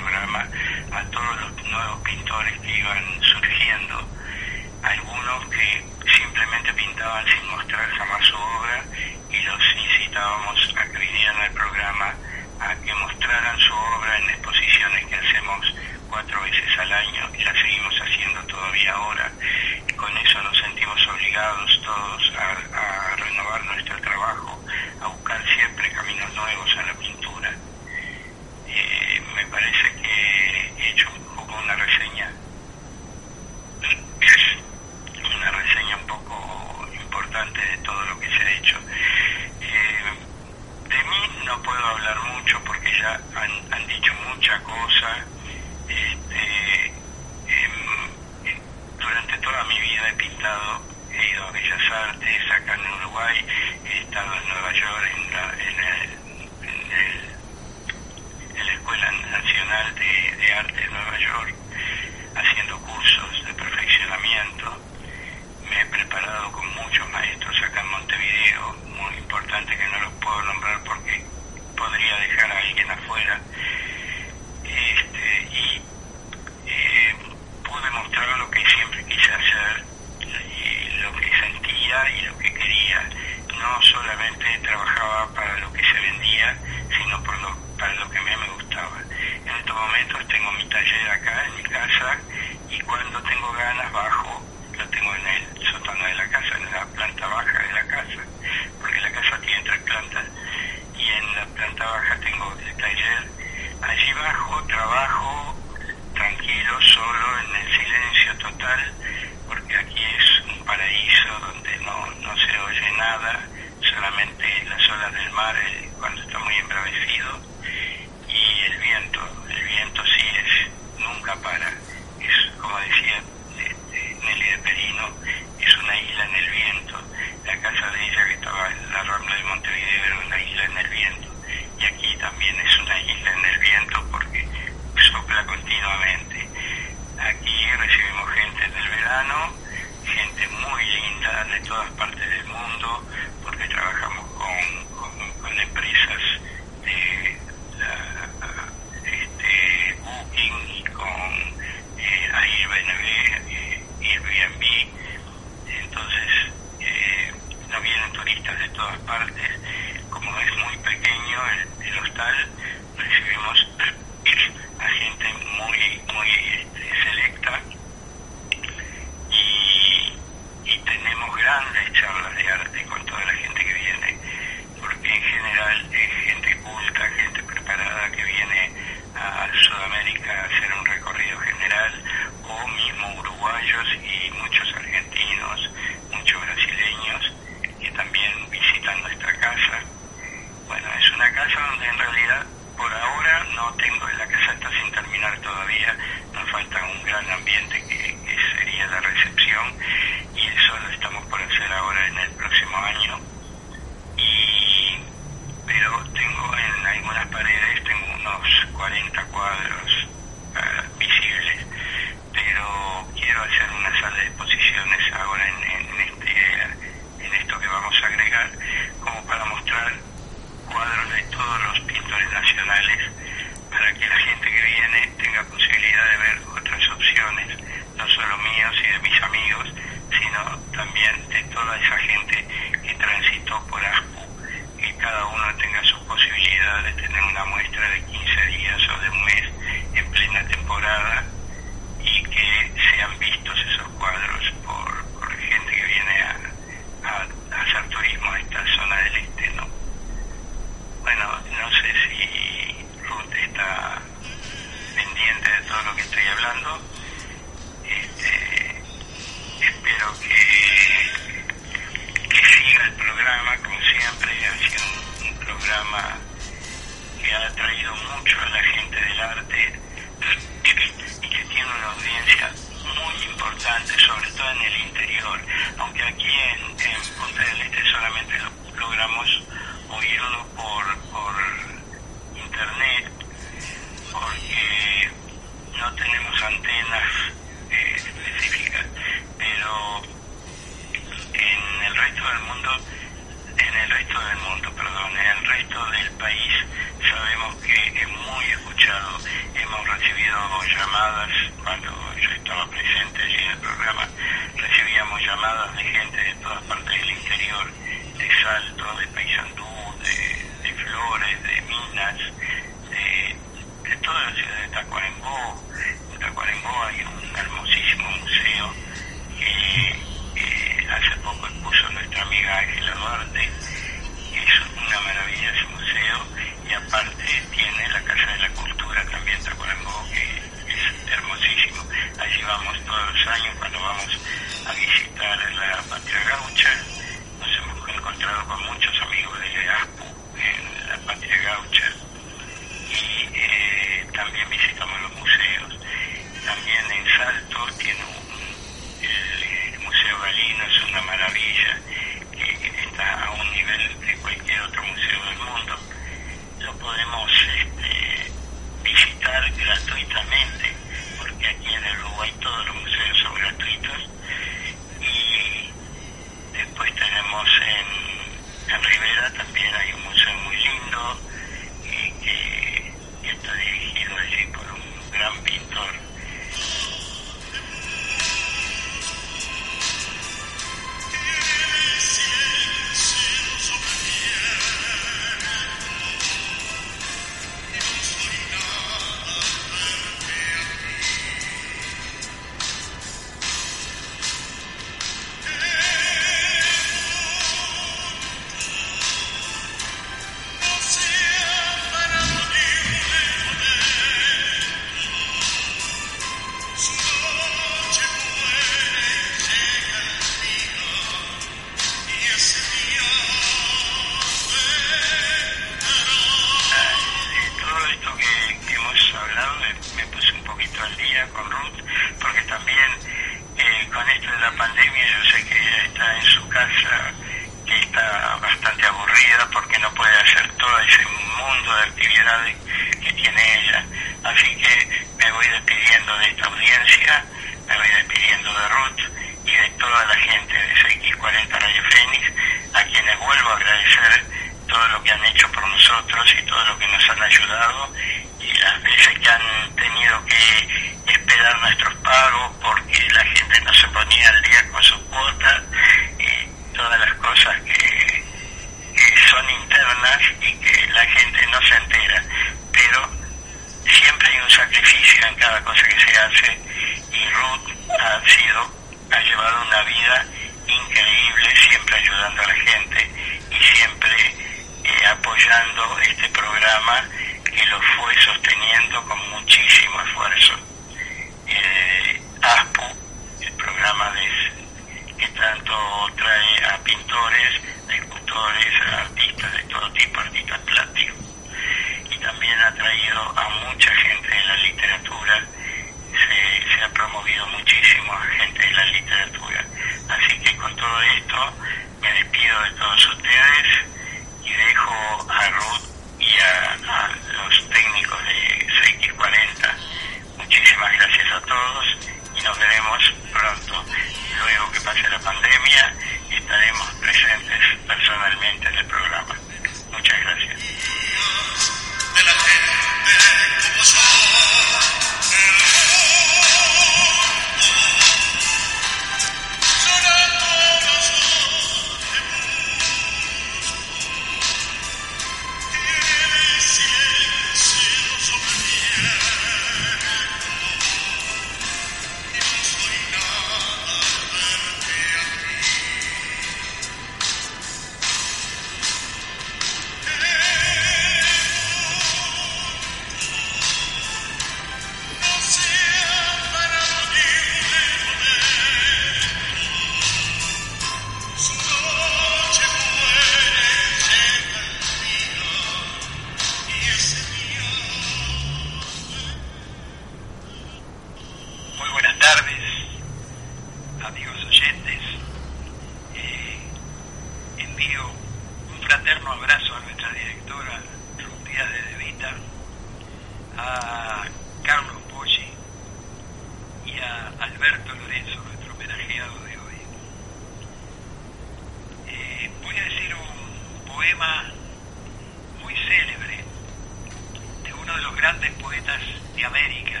grandes 598.22 598.52
poetas 598.52 599.02
de 599.34 599.44
América, 599.44 600.00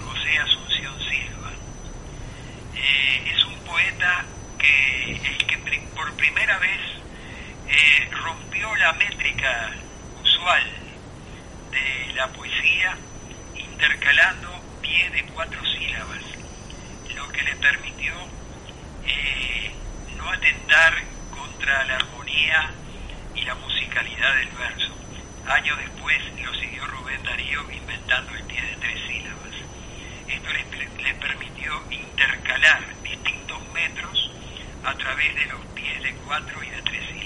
José 0.00 0.38
Asunción 0.38 0.98
Silva. 1.00 1.52
Eh, 2.74 3.30
es 3.30 3.44
un 3.44 3.58
poeta 3.58 4.24
que, 4.58 5.12
el 5.12 5.46
que 5.46 5.58
por 5.94 6.10
primera 6.14 6.58
vez 6.58 6.80
eh, 7.68 8.08
rompió 8.10 8.74
la 8.76 8.94
métrica 8.94 9.70
usual 10.22 10.62
de 11.72 12.14
la 12.14 12.26
poesía 12.28 12.96
intercalando 13.54 14.48
pie 14.80 15.10
de 15.10 15.22
cuatro 15.24 15.60
sílabas, 15.62 16.22
lo 17.14 17.28
que 17.28 17.42
le 17.42 17.56
permitió 17.56 18.14
eh, 19.04 19.72
no 20.16 20.30
atentar 20.30 20.94
contra 21.28 21.84
la 21.84 21.96
armonía 21.96 22.70
y 23.34 23.42
la 23.42 23.54
musicalidad 23.56 24.36
del 24.36 24.48
verso. 24.52 25.05
Años 25.48 25.78
después 25.78 26.18
lo 26.42 26.52
siguió 26.54 26.86
Rubén 26.86 27.22
Darío 27.22 27.70
inventando 27.70 28.34
el 28.34 28.42
pie 28.44 28.62
de 28.62 28.76
tres 28.80 28.98
sílabas. 29.06 29.54
Esto 30.28 30.52
les, 30.52 31.14
permitió 31.14 31.72
intercalar 31.92 32.82
distintos 33.02 33.68
metros 33.72 34.30
a 34.82 34.94
través 34.96 35.34
de 35.36 35.46
los 35.46 35.64
pies 35.66 36.02
de 36.02 36.14
cuatro 36.16 36.64
y 36.64 36.70
de 36.70 36.82
tres 36.82 37.04
sílabas 37.12 37.25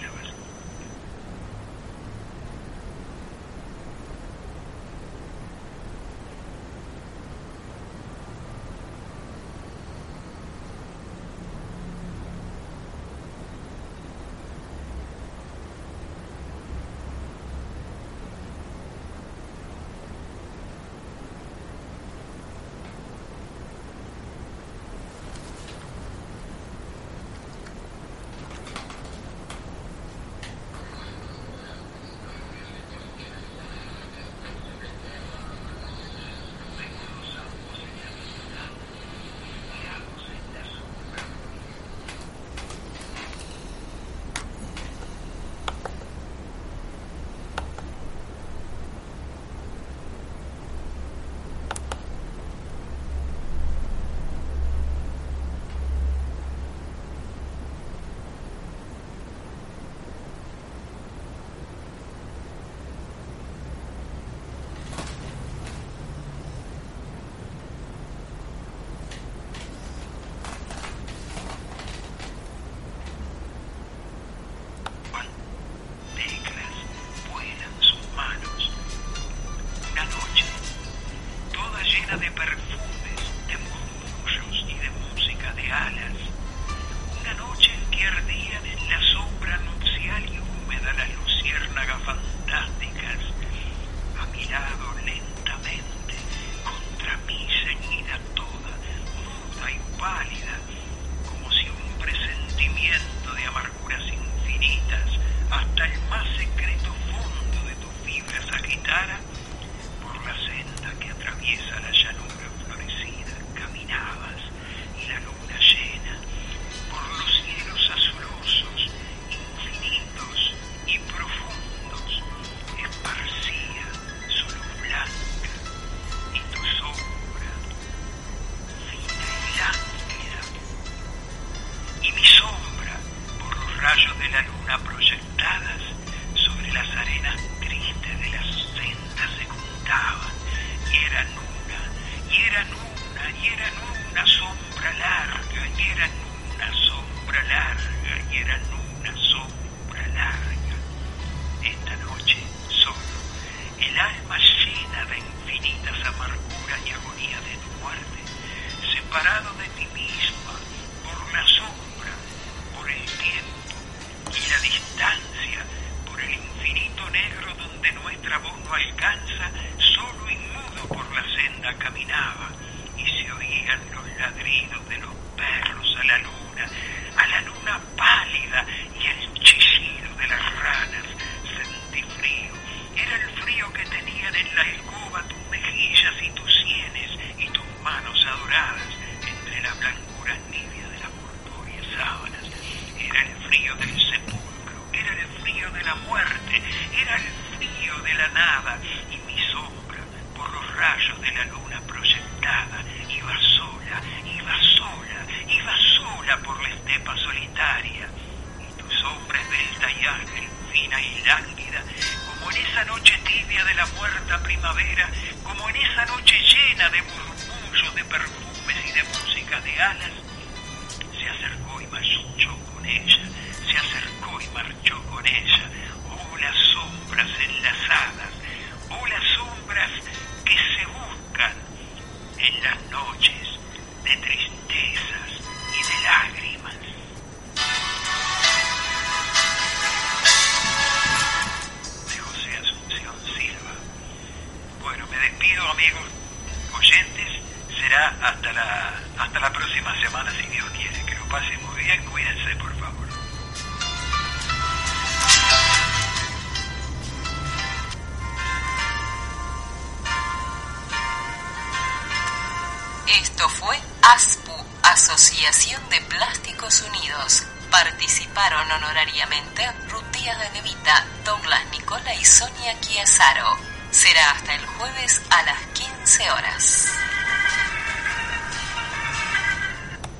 y 173.01 173.23
se 173.23 173.33
oían 173.33 173.81
los 173.93 174.19
ladridos 174.19 174.89
de 174.89 174.99
los 174.99 175.15
perros 175.37 175.97
a 176.01 176.05
la 176.05 176.19
luna. 176.19 176.69